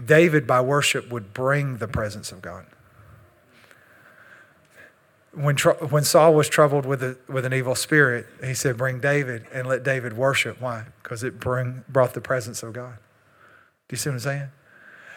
[0.04, 2.66] David, by worship, would bring the presence of God.
[5.32, 9.46] When, when Saul was troubled with, a, with an evil spirit, he said, Bring David
[9.52, 10.60] and let David worship.
[10.60, 10.86] Why?
[11.02, 12.98] Because it bring, brought the presence of God.
[13.88, 14.48] Do you see what I'm saying?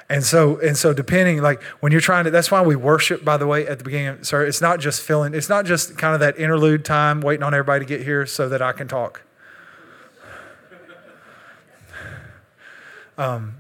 [0.10, 3.38] And so, and so depending, like when you're trying to, that's why we worship, by
[3.38, 4.24] the way, at the beginning.
[4.24, 7.54] Sorry, it's not just filling, it's not just kind of that interlude time waiting on
[7.54, 9.22] everybody to get here so that I can talk.
[13.16, 13.58] Um,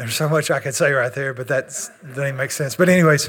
[0.00, 1.66] there's so much I could say right there, but that
[2.14, 2.74] doesn't make sense.
[2.74, 3.28] But, anyways,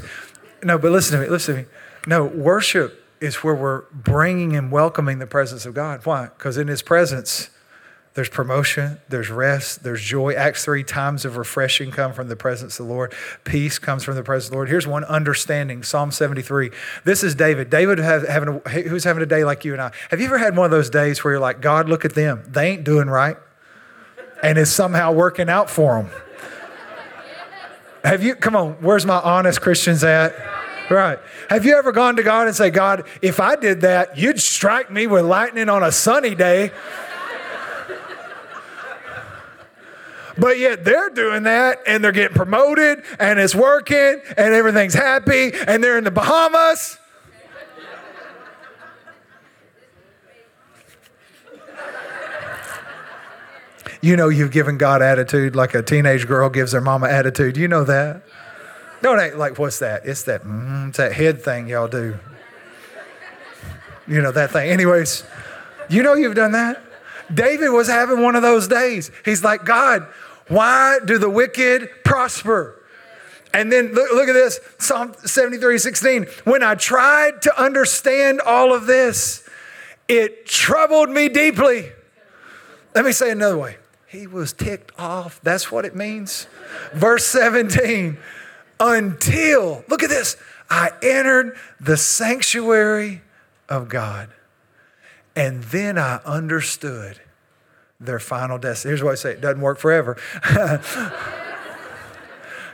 [0.64, 1.68] no, but listen to me, listen to me.
[2.08, 6.06] No, worship is where we're bringing and welcoming the presence of God.
[6.06, 6.30] Why?
[6.36, 7.50] Because in His presence,
[8.14, 10.34] there's promotion, there's rest, there's joy.
[10.34, 13.14] Acts 3 times of refreshing come from the presence of the Lord.
[13.44, 14.70] Peace comes from the presence of the Lord.
[14.70, 16.72] Here's one understanding Psalm 73.
[17.04, 17.70] This is David.
[17.70, 19.92] David have, having a, who's having a day like you and I.
[20.10, 22.44] Have you ever had one of those days where you're like, God, look at them.
[22.48, 23.38] They ain't doing right.
[24.42, 26.12] And it's somehow working out for them.
[28.04, 30.36] Have you, come on, where's my honest Christians at?
[30.90, 31.20] Right.
[31.50, 34.92] Have you ever gone to God and say, God, if I did that, you'd strike
[34.92, 36.72] me with lightning on a sunny day?
[40.38, 45.52] But yet they're doing that and they're getting promoted and it's working and everything's happy
[45.68, 46.98] and they're in the Bahamas.
[54.02, 57.56] You know you've given God attitude like a teenage girl gives her mama attitude.
[57.56, 58.24] You know that?
[59.02, 60.06] Don't act like what's that?
[60.06, 62.18] It's that mm, it's that head thing y'all do.
[64.08, 64.70] You know that thing.
[64.70, 65.24] Anyways,
[65.90, 66.82] you know you've done that.
[67.34, 69.12] David was having one of those days.
[69.24, 70.08] He's like, God,
[70.48, 72.84] why do the wicked prosper?
[73.54, 76.26] And then look, look, at this Psalm 73 16.
[76.44, 79.48] When I tried to understand all of this,
[80.08, 81.92] it troubled me deeply.
[82.96, 83.78] Let me say another way.
[84.12, 85.40] He was ticked off.
[85.42, 86.48] That's what it means.
[86.94, 88.18] Verse 17.
[88.78, 90.36] Until, look at this,
[90.70, 93.22] I entered the sanctuary
[93.70, 94.30] of God.
[95.34, 97.22] And then I understood
[98.02, 98.90] their final destiny.
[98.90, 100.18] Here's what I say it doesn't work forever.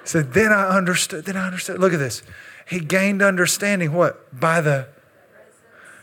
[0.04, 1.26] so then I understood.
[1.26, 1.80] Then I understood.
[1.80, 2.23] Look at this.
[2.67, 4.39] He gained understanding what?
[4.39, 4.88] By the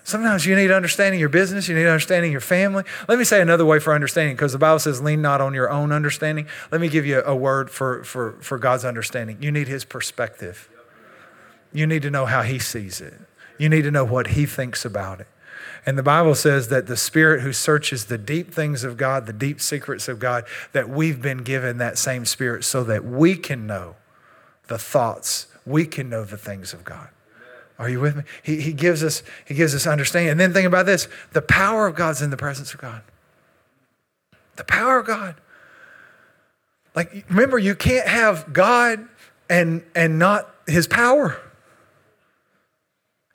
[0.07, 2.85] Sometimes you need understanding your business, you need understanding your family.
[3.09, 5.71] Let me say another way for understanding, because the Bible says, lean not on your
[5.71, 6.47] own understanding.
[6.71, 9.39] Let me give you a word for, for, for God's understanding.
[9.41, 10.69] You need his perspective.
[11.73, 13.15] You need to know how he sees it.
[13.59, 15.27] You need to know what he thinks about it.
[15.87, 19.33] And the Bible says that the Spirit who searches the deep things of God, the
[19.33, 23.67] deep secrets of God, that we've been given that same Spirit so that we can
[23.67, 23.97] know
[24.67, 27.09] the thoughts, we can know the things of God.
[27.79, 28.23] Are you with me?
[28.43, 30.31] He, he, gives us, he gives us understanding.
[30.31, 33.03] And then think about this the power of God's in the presence of God.
[34.57, 35.35] The power of God.
[36.95, 39.09] Like, remember, you can't have God
[39.51, 41.41] and, and not his power.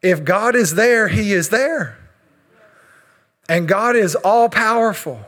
[0.01, 1.97] If God is there, he is there.
[3.49, 5.25] And God is all powerful.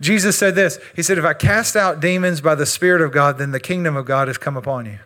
[0.00, 3.38] Jesus said this He said, If I cast out demons by the Spirit of God,
[3.38, 5.00] then the kingdom of God has come upon you.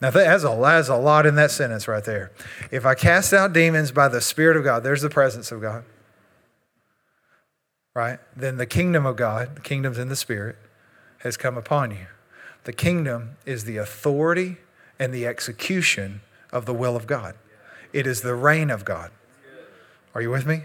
[0.00, 2.32] Now, that's a, that's a lot in that sentence right there.
[2.70, 5.84] If I cast out demons by the Spirit of God, there's the presence of God.
[7.94, 8.18] Right?
[8.34, 10.56] Then the kingdom of God, the kingdom's in the Spirit,
[11.18, 12.06] has come upon you.
[12.64, 14.56] The kingdom is the authority
[14.98, 16.20] and the execution
[16.52, 17.34] of the will of God,
[17.92, 19.10] it is the reign of God.
[20.14, 20.64] Are you with me?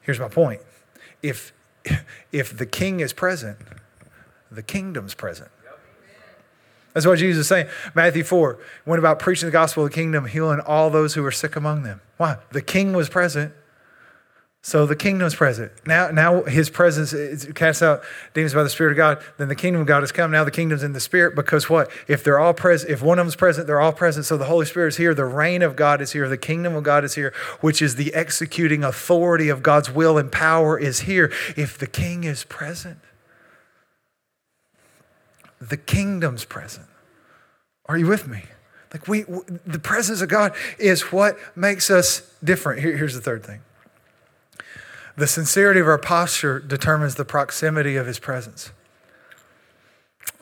[0.00, 0.60] Here's my point.
[1.22, 1.52] If,
[2.32, 3.58] if the king is present,
[4.50, 5.50] the kingdom's present.
[6.94, 7.66] That's what Jesus is saying.
[7.94, 11.32] Matthew 4 went about preaching the gospel of the kingdom, healing all those who were
[11.32, 12.00] sick among them.
[12.16, 12.38] Why?
[12.52, 13.52] The king was present.
[14.66, 15.72] So the kingdom's present.
[15.86, 17.12] Now, now his presence
[17.52, 18.02] casts out
[18.32, 19.22] demons by the Spirit of God.
[19.36, 20.30] Then the kingdom of God has come.
[20.30, 21.90] Now the kingdom's in the Spirit because what?
[22.08, 24.24] If they're all present, if one of them's present, they're all present.
[24.24, 25.12] So the Holy Spirit is here.
[25.12, 26.30] The reign of God is here.
[26.30, 30.32] The kingdom of God is here, which is the executing authority of God's will and
[30.32, 31.30] power is here.
[31.58, 33.00] If the king is present,
[35.68, 36.86] the kingdom's present.
[37.86, 38.42] Are you with me?
[38.92, 39.22] Like we,
[39.66, 42.80] the presence of God is what makes us different.
[42.80, 43.60] Here, here's the third thing.
[45.16, 48.72] The sincerity of our posture determines the proximity of his presence.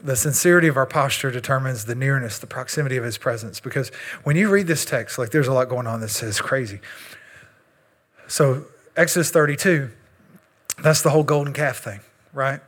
[0.02, 3.60] The sincerity of our posture determines the nearness, the proximity of his presence.
[3.60, 3.90] Because
[4.24, 6.80] when you read this text, like there's a lot going on that says crazy.
[8.26, 8.64] So,
[8.96, 9.90] Exodus 32,
[10.82, 12.00] that's the whole golden calf thing,
[12.32, 12.60] right?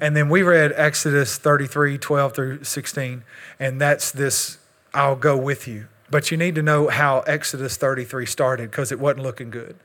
[0.00, 3.24] And then we read Exodus 33, 12 through 16,
[3.58, 4.58] and that's this
[4.94, 5.88] I'll go with you.
[6.10, 9.76] But you need to know how Exodus 33 started because it wasn't looking good.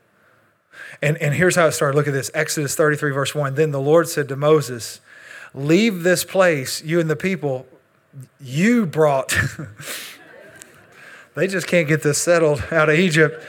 [1.01, 1.97] And, and here's how it started.
[1.97, 3.55] Look at this Exodus 33, verse 1.
[3.55, 5.01] Then the Lord said to Moses,
[5.53, 7.67] Leave this place, you and the people
[8.39, 9.35] you brought.
[11.35, 13.43] they just can't get this settled out of Egypt.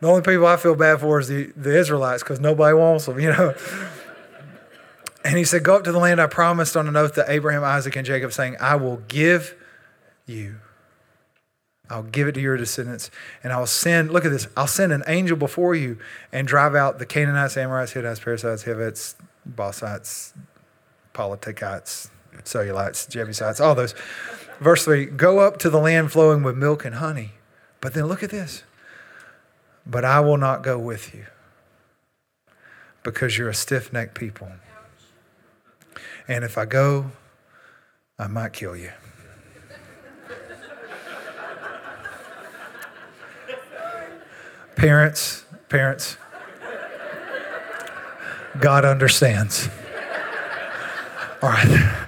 [0.00, 3.18] The only people I feel bad for is the, the Israelites because nobody wants them,
[3.18, 3.54] you know.
[5.28, 7.62] And he said, Go up to the land I promised on an oath to Abraham,
[7.62, 9.54] Isaac, and Jacob, saying, I will give
[10.24, 10.56] you.
[11.90, 13.10] I'll give it to your descendants.
[13.44, 15.98] And I'll send, look at this, I'll send an angel before you
[16.32, 20.32] and drive out the Canaanites, Amorites, Hittites, Perizzites, Hivites, Bossites,
[21.12, 22.08] Politikites,
[22.44, 23.94] Cellulites, Jebusites, all those.
[24.60, 27.32] Verse 3 Go up to the land flowing with milk and honey.
[27.82, 28.62] But then look at this.
[29.84, 31.26] But I will not go with you
[33.02, 34.48] because you're a stiff necked people.
[36.28, 37.10] And if I go,
[38.18, 38.92] I might kill you.
[44.78, 46.16] parents, parents,
[48.60, 49.68] God understands.
[51.42, 51.94] All right.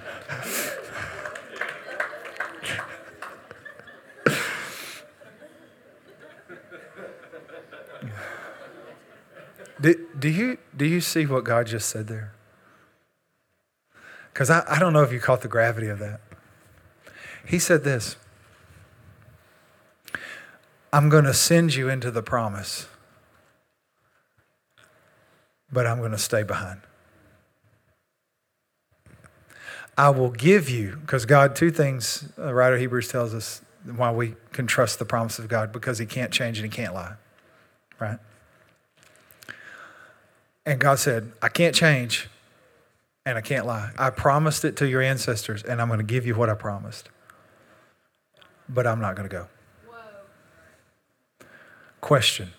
[9.80, 12.34] Do, do, you, do you see what God just said there?
[14.32, 16.20] Because I, I don't know if you caught the gravity of that.
[17.46, 18.16] He said this
[20.92, 22.86] I'm going to send you into the promise,
[25.70, 26.80] but I'm going to stay behind.
[29.98, 33.60] I will give you, because God, two things, uh, the writer of Hebrews tells us
[33.84, 36.94] why we can trust the promise of God because he can't change and he can't
[36.94, 37.16] lie,
[37.98, 38.18] right?
[40.64, 42.29] And God said, I can't change
[43.26, 43.90] and I can't lie.
[43.98, 47.10] I promised it to your ancestors, and I'm going to give you what I promised.
[48.68, 49.48] But I'm not going to go.
[49.86, 51.46] Whoa.
[52.00, 52.52] Question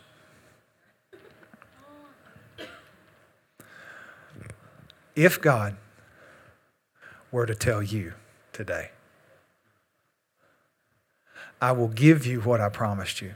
[5.15, 5.75] If God
[7.31, 8.13] were to tell you
[8.53, 8.91] today,
[11.61, 13.33] I will give you what I promised you,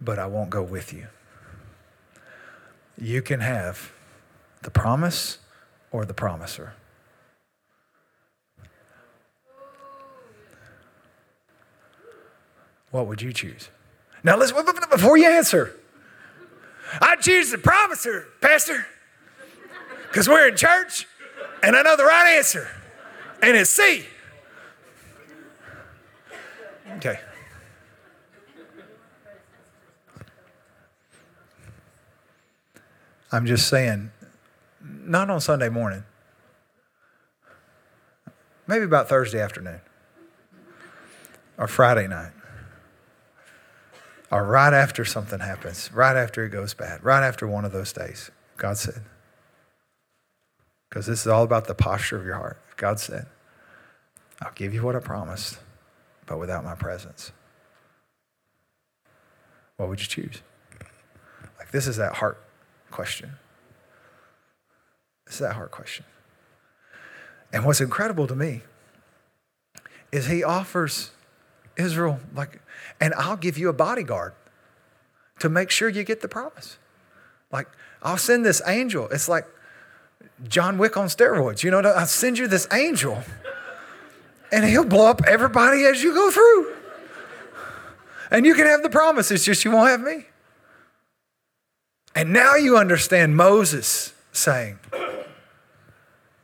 [0.00, 1.08] but I won't go with you.
[2.96, 3.92] You can have
[4.62, 5.38] the promise
[5.90, 6.74] or the promiser.
[12.90, 13.68] What would you choose?
[14.24, 14.56] Now, listen,
[14.90, 15.74] before you answer,
[17.00, 18.86] I choose the promiser, Pastor,
[20.08, 21.06] because we're in church
[21.62, 22.68] and I know the right answer,
[23.42, 24.04] and it's C.
[26.96, 27.20] Okay.
[33.30, 34.10] I'm just saying,
[35.08, 36.04] not on Sunday morning,
[38.66, 39.80] maybe about Thursday afternoon
[41.56, 42.32] or Friday night
[44.30, 47.92] or right after something happens, right after it goes bad, right after one of those
[47.92, 48.30] days.
[48.56, 49.02] God said,
[50.88, 52.58] because this is all about the posture of your heart.
[52.76, 53.26] God said,
[54.40, 55.58] I'll give you what I promised,
[56.26, 57.32] but without my presence.
[59.76, 60.42] What would you choose?
[61.58, 62.42] Like, this is that heart
[62.90, 63.32] question.
[65.28, 66.04] Is that hard question.
[67.52, 68.62] And what's incredible to me
[70.12, 71.10] is he offers
[71.76, 72.60] Israel, like,
[73.00, 74.32] and I'll give you a bodyguard
[75.38, 76.78] to make sure you get the promise.
[77.52, 77.68] Like,
[78.02, 79.08] I'll send this angel.
[79.08, 79.46] It's like
[80.48, 81.62] John Wick on steroids.
[81.62, 83.22] You know, I'll send you this angel,
[84.52, 86.74] and he'll blow up everybody as you go through.
[88.30, 90.26] And you can have the promise, it's just you won't have me.
[92.14, 94.78] And now you understand Moses saying,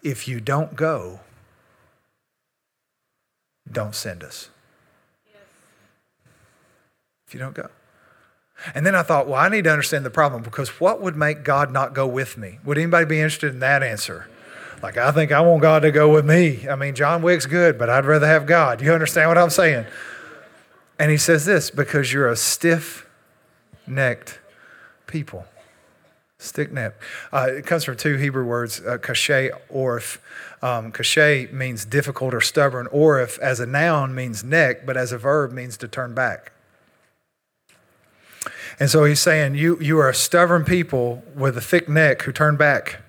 [0.04, 1.20] if you don't go,
[3.70, 4.50] don't send us.
[7.26, 7.68] If you don't go.
[8.74, 11.42] And then I thought, well, I need to understand the problem because what would make
[11.42, 12.58] God not go with me?
[12.64, 14.28] Would anybody be interested in that answer?
[14.82, 16.68] Like, I think I want God to go with me.
[16.68, 18.82] I mean, John Wick's good, but I'd rather have God.
[18.82, 19.86] You understand what I'm saying?
[20.98, 23.08] And he says this because you're a stiff
[23.86, 24.38] necked
[25.06, 25.46] people.
[26.44, 26.94] Stick neck.
[27.32, 30.20] Uh, it comes from two Hebrew words, uh, kashay, orf.
[30.62, 32.86] Um, kashay means difficult or stubborn.
[32.88, 36.52] Orif, as a noun, means neck, but as a verb, means to turn back.
[38.78, 42.32] And so he's saying, you, you are a stubborn people with a thick neck who
[42.32, 43.00] turn back.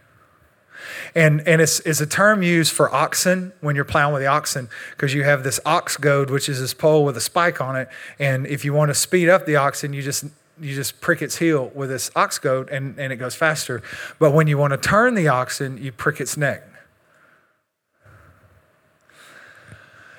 [1.15, 4.69] And, and it's, it's a term used for oxen when you're plowing with the oxen
[4.91, 7.87] because you have this ox goad, which is this pole with a spike on it.
[8.19, 10.25] And if you want to speed up the oxen, you just
[10.59, 13.81] you just prick its heel with this ox goad and, and it goes faster.
[14.19, 16.63] But when you want to turn the oxen, you prick its neck.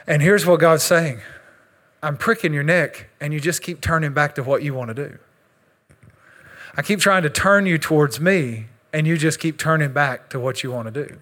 [0.07, 1.20] And here's what God's saying
[2.03, 4.95] I'm pricking your neck, and you just keep turning back to what you want to
[4.95, 5.18] do.
[6.76, 10.39] I keep trying to turn you towards me, and you just keep turning back to
[10.39, 11.18] what you want to do.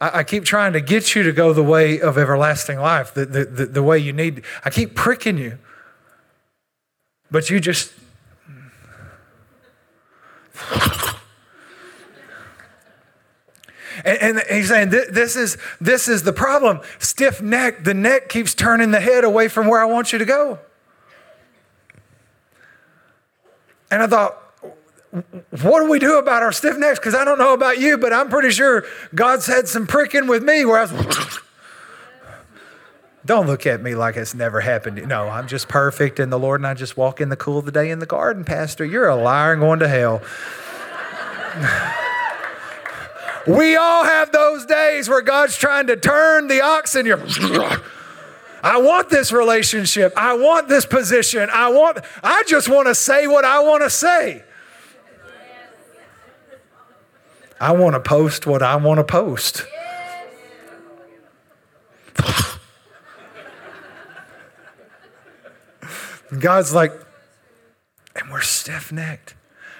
[0.00, 3.24] I, I keep trying to get you to go the way of everlasting life, the,
[3.24, 4.44] the, the, the way you need.
[4.64, 5.58] I keep pricking you
[7.30, 7.92] but you just.
[14.04, 16.80] And, and, he's saying this is this is the problem.
[16.98, 17.82] Stiff neck.
[17.82, 20.58] The neck keeps turning the head away from where I want you to go.
[23.90, 24.40] And I thought,
[25.62, 26.98] what do we do about our stiff necks?
[26.98, 30.42] Because I don't know about you, but I'm pretty sure God's had some pricking with
[30.42, 31.40] me where I was.
[33.26, 35.04] Don't look at me like it's never happened.
[35.08, 37.64] No, I'm just perfect, and the Lord and I just walk in the cool of
[37.64, 38.84] the day in the garden, Pastor.
[38.84, 40.22] You're a liar and going to hell.
[43.48, 47.04] we all have those days where God's trying to turn the oxen.
[47.04, 47.18] You're,
[48.62, 50.12] I want this relationship.
[50.16, 51.48] I want this position.
[51.52, 51.98] I want.
[52.22, 54.44] I just want to say what I want to say.
[57.60, 59.66] I want to post what I want to post.
[66.30, 66.92] And God's like,
[68.14, 69.34] and we're stiff necked.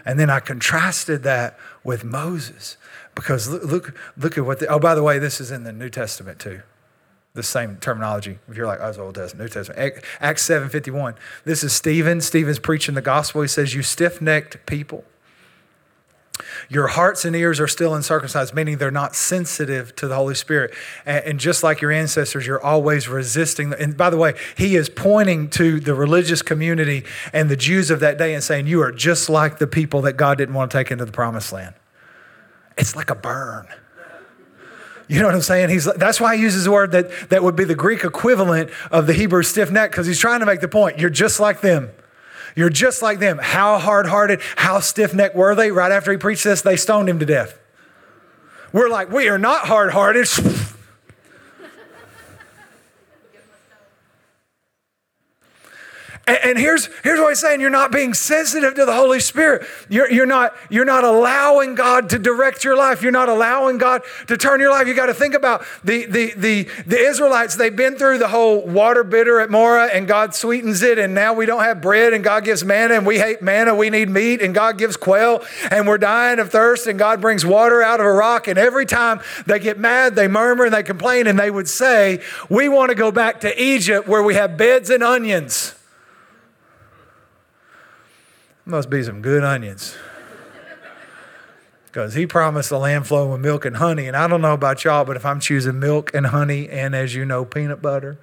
[0.04, 2.76] And then I contrasted that with Moses
[3.14, 5.72] because look, look, look at what, the, oh, by the way, this is in the
[5.72, 6.62] New Testament too.
[7.34, 8.38] The same terminology.
[8.48, 10.04] If you're like, oh, it's Old Testament, New Testament.
[10.20, 11.16] Acts 7.51.
[11.44, 12.20] This is Stephen.
[12.20, 13.42] Stephen's preaching the gospel.
[13.42, 15.04] He says, you stiff necked people.
[16.68, 20.74] Your hearts and ears are still uncircumcised, meaning they're not sensitive to the Holy Spirit.
[21.04, 23.72] And, and just like your ancestors, you're always resisting.
[23.72, 28.00] And by the way, he is pointing to the religious community and the Jews of
[28.00, 30.78] that day and saying, You are just like the people that God didn't want to
[30.78, 31.74] take into the promised land.
[32.76, 33.68] It's like a burn.
[35.08, 35.68] You know what I'm saying?
[35.68, 39.06] He's that's why he uses a word that, that would be the Greek equivalent of
[39.06, 40.98] the Hebrew stiff neck, because he's trying to make the point.
[40.98, 41.90] You're just like them.
[42.56, 43.38] You're just like them.
[43.40, 45.70] How hard hearted, how stiff necked were they?
[45.70, 47.58] Right after he preached this, they stoned him to death.
[48.72, 50.26] We're like, we are not hard hearted.
[56.28, 59.64] And, and, here's, here's what he's saying you're not being sensitive to the Holy Spirit.
[59.88, 63.00] You're, you're, not, you're not allowing God to direct your life.
[63.00, 64.88] You're not allowing God to turn your life.
[64.88, 67.54] You got to think about the, the, the, the Israelites.
[67.54, 71.32] They've been through the whole water bitter at Marah, and God sweetens it, and now
[71.32, 73.76] we don't have bread, and God gives manna, and we hate manna.
[73.76, 77.46] We need meat, and God gives quail, and we're dying of thirst, and God brings
[77.46, 78.48] water out of a rock.
[78.48, 82.20] And every time they get mad, they murmur and they complain, and they would say,
[82.50, 85.75] We want to go back to Egypt where we have beds and onions.
[88.68, 89.96] Must be some good onions.
[91.86, 94.08] Because he promised the land flowing with milk and honey.
[94.08, 97.14] And I don't know about y'all, but if I'm choosing milk and honey and, as
[97.14, 98.18] you know, peanut butter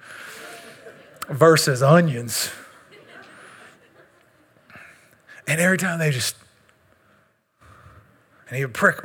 [1.30, 2.50] versus onions.
[5.48, 6.36] And every time they just,
[8.48, 9.00] and he would prick.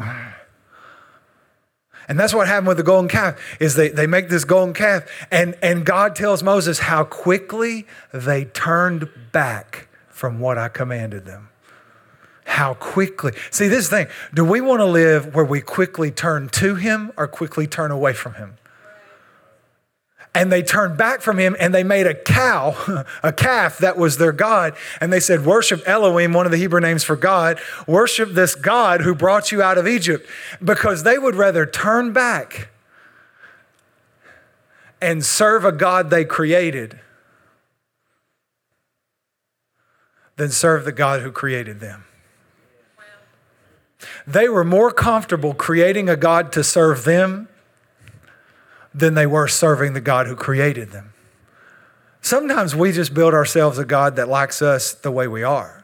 [2.09, 5.03] And that's what happened with the golden calf is they, they make this golden calf
[5.31, 9.88] and, and God tells Moses how quickly they turned back
[10.19, 11.47] from what I commanded them.
[12.43, 13.31] How quickly.
[13.51, 17.25] See, this thing do we want to live where we quickly turn to Him or
[17.25, 18.57] quickly turn away from Him?
[20.35, 24.17] And they turned back from him and they made a cow, a calf that was
[24.17, 24.75] their God.
[25.01, 27.59] And they said, Worship Elohim, one of the Hebrew names for God.
[27.87, 30.29] Worship this God who brought you out of Egypt.
[30.63, 32.69] Because they would rather turn back
[35.01, 36.99] and serve a God they created
[40.39, 42.05] than serve the God who created them.
[44.25, 47.49] They were more comfortable creating a God to serve them
[48.93, 51.13] than they were serving the God who created them.
[52.21, 55.83] Sometimes we just build ourselves a God that likes us the way we are.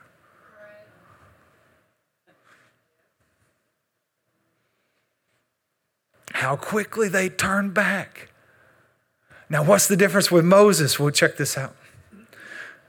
[6.32, 8.30] How quickly they turn back.
[9.49, 10.99] Now, what's the difference with Moses?
[10.99, 11.76] We'll check this out.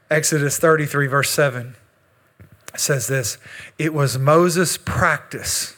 [0.09, 1.75] Exodus 33, verse 7
[2.75, 3.37] says this
[3.77, 5.75] It was Moses' practice.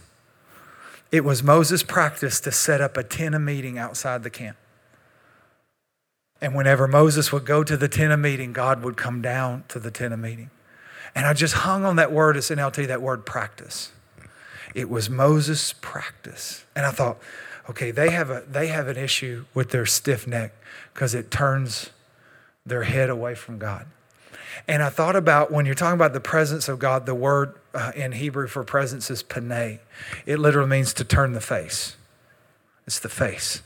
[1.12, 4.58] It was Moses' practice to set up a tent of meeting outside the camp.
[6.40, 9.80] And whenever Moses would go to the tent of meeting, God would come down to
[9.80, 10.52] the tent of meeting.
[11.16, 13.92] And I just hung on that word, it's NLT, that word practice.
[14.76, 16.64] It was Moses' practice.
[16.76, 17.18] And I thought,
[17.68, 20.54] okay, they have, a, they have an issue with their stiff neck
[20.94, 21.90] because it turns
[22.66, 23.88] their head away from God.
[24.68, 27.92] And I thought about when you're talking about the presence of God, the word uh,
[27.96, 29.80] in Hebrew for presence is paneh.
[30.26, 31.96] It literally means to turn the face.
[32.88, 33.62] It's the face.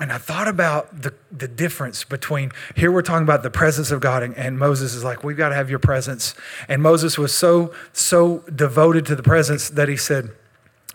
[0.00, 4.00] And I thought about the, the difference between here we're talking about the presence of
[4.00, 6.34] God, and, and Moses is like, We've got to have your presence.
[6.68, 10.30] And Moses was so, so devoted to the presence that he said,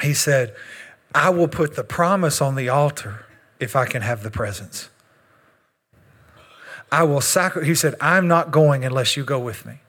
[0.02, 0.56] He said,
[1.14, 3.26] I will put the promise on the altar
[3.60, 4.90] if I can have the presence.
[6.94, 7.68] I will sacrifice.
[7.68, 9.80] He said, I'm not going unless you go with me.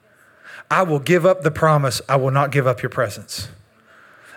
[0.70, 2.00] I will give up the promise.
[2.08, 3.48] I will not give up your presence.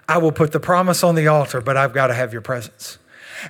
[0.09, 2.97] I will put the promise on the altar, but I've got to have your presence.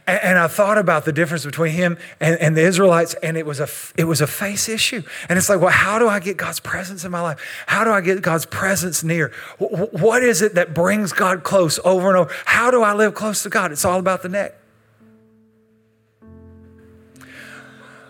[0.06, 3.48] And, and I thought about the difference between him and, and, the Israelites, and it
[3.48, 5.02] was, a, it was a face issue.
[5.28, 7.64] And it's like, well, how do I get God's presence in my life?
[7.66, 9.32] How do I get God's presence near?
[9.58, 12.32] What is it that brings God close over and over?
[12.46, 13.72] How do I live close to God?
[13.72, 14.60] It's all about the neck.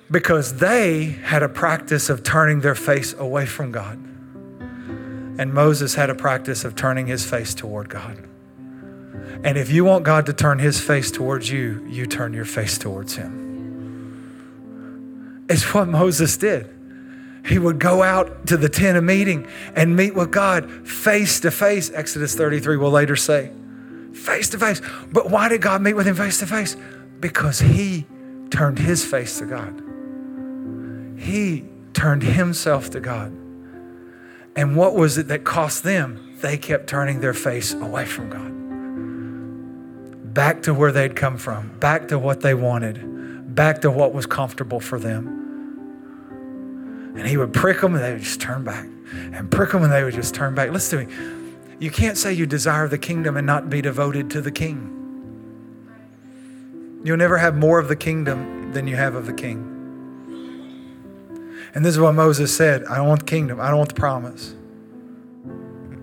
[0.09, 3.97] Because they had a practice of turning their face away from God.
[5.39, 8.23] And Moses had a practice of turning his face toward God.
[9.43, 12.77] And if you want God to turn his face towards you, you turn your face
[12.77, 13.45] towards him.
[15.49, 16.73] It's what Moses did.
[17.45, 21.51] He would go out to the tent of meeting and meet with God face to
[21.51, 23.51] face, Exodus 33 will later say.
[24.13, 24.81] Face to face.
[25.11, 26.75] But why did God meet with him face to face?
[27.19, 28.05] Because he
[28.49, 29.86] turned his face to God.
[31.17, 33.31] He turned himself to God.
[34.55, 36.35] And what was it that cost them?
[36.41, 38.53] They kept turning their face away from God.
[40.33, 44.27] Back to where they'd come from, back to what they wanted, back to what was
[44.27, 45.27] comfortable for them.
[47.17, 48.87] And he would prick them and they would just turn back.
[49.33, 50.69] And prick them and they would just turn back.
[50.69, 51.13] Listen to me.
[51.79, 54.93] You can't say you desire the kingdom and not be devoted to the king.
[57.03, 59.66] You'll never have more of the kingdom than you have of the king.
[61.77, 63.99] And this is what Moses said I don't want the kingdom, I don't want the
[63.99, 64.55] promise,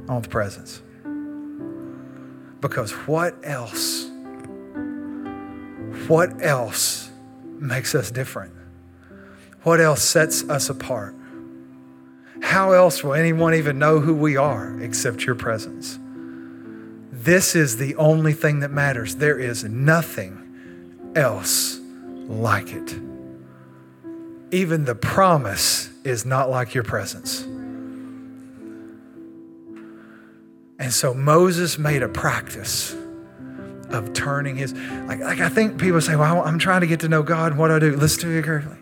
[0.08, 0.80] I want the presence.
[2.60, 4.08] Because what else?
[6.06, 7.10] What else
[7.58, 8.54] makes us different?
[9.64, 11.16] What else sets us apart?
[12.40, 15.98] How else will anyone even know who we are except your presence?
[17.10, 19.16] This is the only thing that matters.
[19.16, 21.80] There is nothing else
[22.28, 22.94] like it.
[24.54, 27.42] Even the promise is not like your presence.
[30.78, 32.94] And so Moses made a practice
[33.90, 37.08] of turning his like, like I think people say, Well, I'm trying to get to
[37.08, 37.56] know God.
[37.56, 37.96] What do I do?
[37.96, 38.76] Listen to me carefully.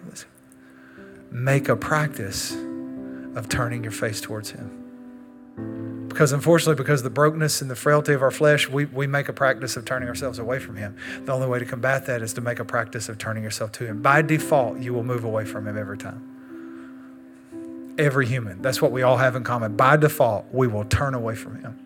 [1.31, 2.53] Make a practice
[3.35, 4.82] of turning your face towards him.
[6.13, 9.31] Because unfortunately, because of the brokenness and the frailty of our flesh, we, we make
[9.31, 10.95] a practice of turning ourselves away from Him.
[11.25, 13.87] The only way to combat that is to make a practice of turning yourself to
[13.87, 14.03] Him.
[14.03, 17.95] By default, you will move away from Him every time.
[17.99, 18.61] Every human.
[18.61, 19.75] That's what we all have in common.
[19.75, 21.79] By default, we will turn away from Him.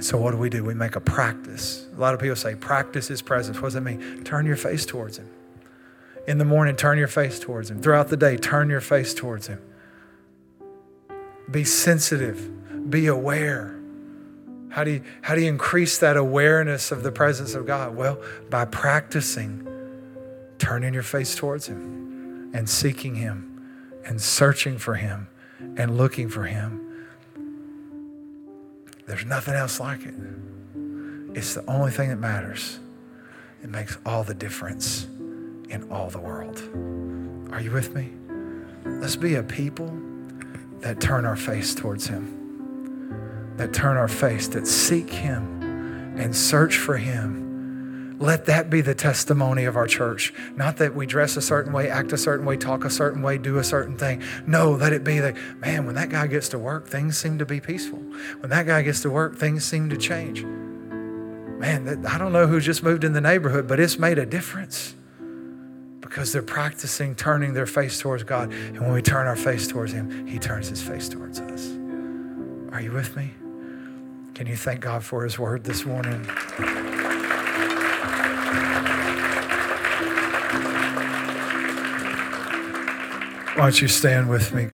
[0.00, 0.64] So, what do we do?
[0.64, 1.86] We make a practice.
[1.96, 3.58] A lot of people say, practice His presence.
[3.58, 4.24] What does that mean?
[4.24, 5.30] Turn your face towards Him.
[6.26, 7.80] In the morning, turn your face towards Him.
[7.80, 9.62] Throughout the day, turn your face towards Him.
[11.52, 12.90] Be sensitive.
[12.90, 13.78] Be aware.
[14.70, 17.94] How do, you, how do you increase that awareness of the presence of God?
[17.94, 19.68] Well, by practicing
[20.58, 25.28] turning your face towards Him and seeking Him and searching for Him
[25.76, 27.06] and looking for Him.
[29.06, 30.14] There's nothing else like it.
[31.34, 32.78] It's the only thing that matters.
[33.62, 35.04] It makes all the difference
[35.68, 36.62] in all the world.
[37.52, 38.12] Are you with me?
[38.84, 39.88] Let's be a people
[40.82, 45.62] that turn our face towards Him, that turn our face, that seek Him
[46.18, 48.18] and search for Him.
[48.18, 50.32] Let that be the testimony of our church.
[50.54, 53.38] Not that we dress a certain way, act a certain way, talk a certain way,
[53.38, 54.22] do a certain thing.
[54.46, 57.46] No, let it be that, man, when that guy gets to work, things seem to
[57.46, 57.98] be peaceful.
[58.38, 60.42] When that guy gets to work, things seem to change.
[60.42, 64.94] Man, I don't know who just moved in the neighborhood, but it's made a difference
[66.12, 68.52] because they're practicing turning their face towards God.
[68.52, 71.70] And when we turn our face towards Him, He turns His face towards us.
[72.70, 73.30] Are you with me?
[74.34, 76.22] Can you thank God for His word this morning?
[83.54, 84.72] Why don't you stand with me?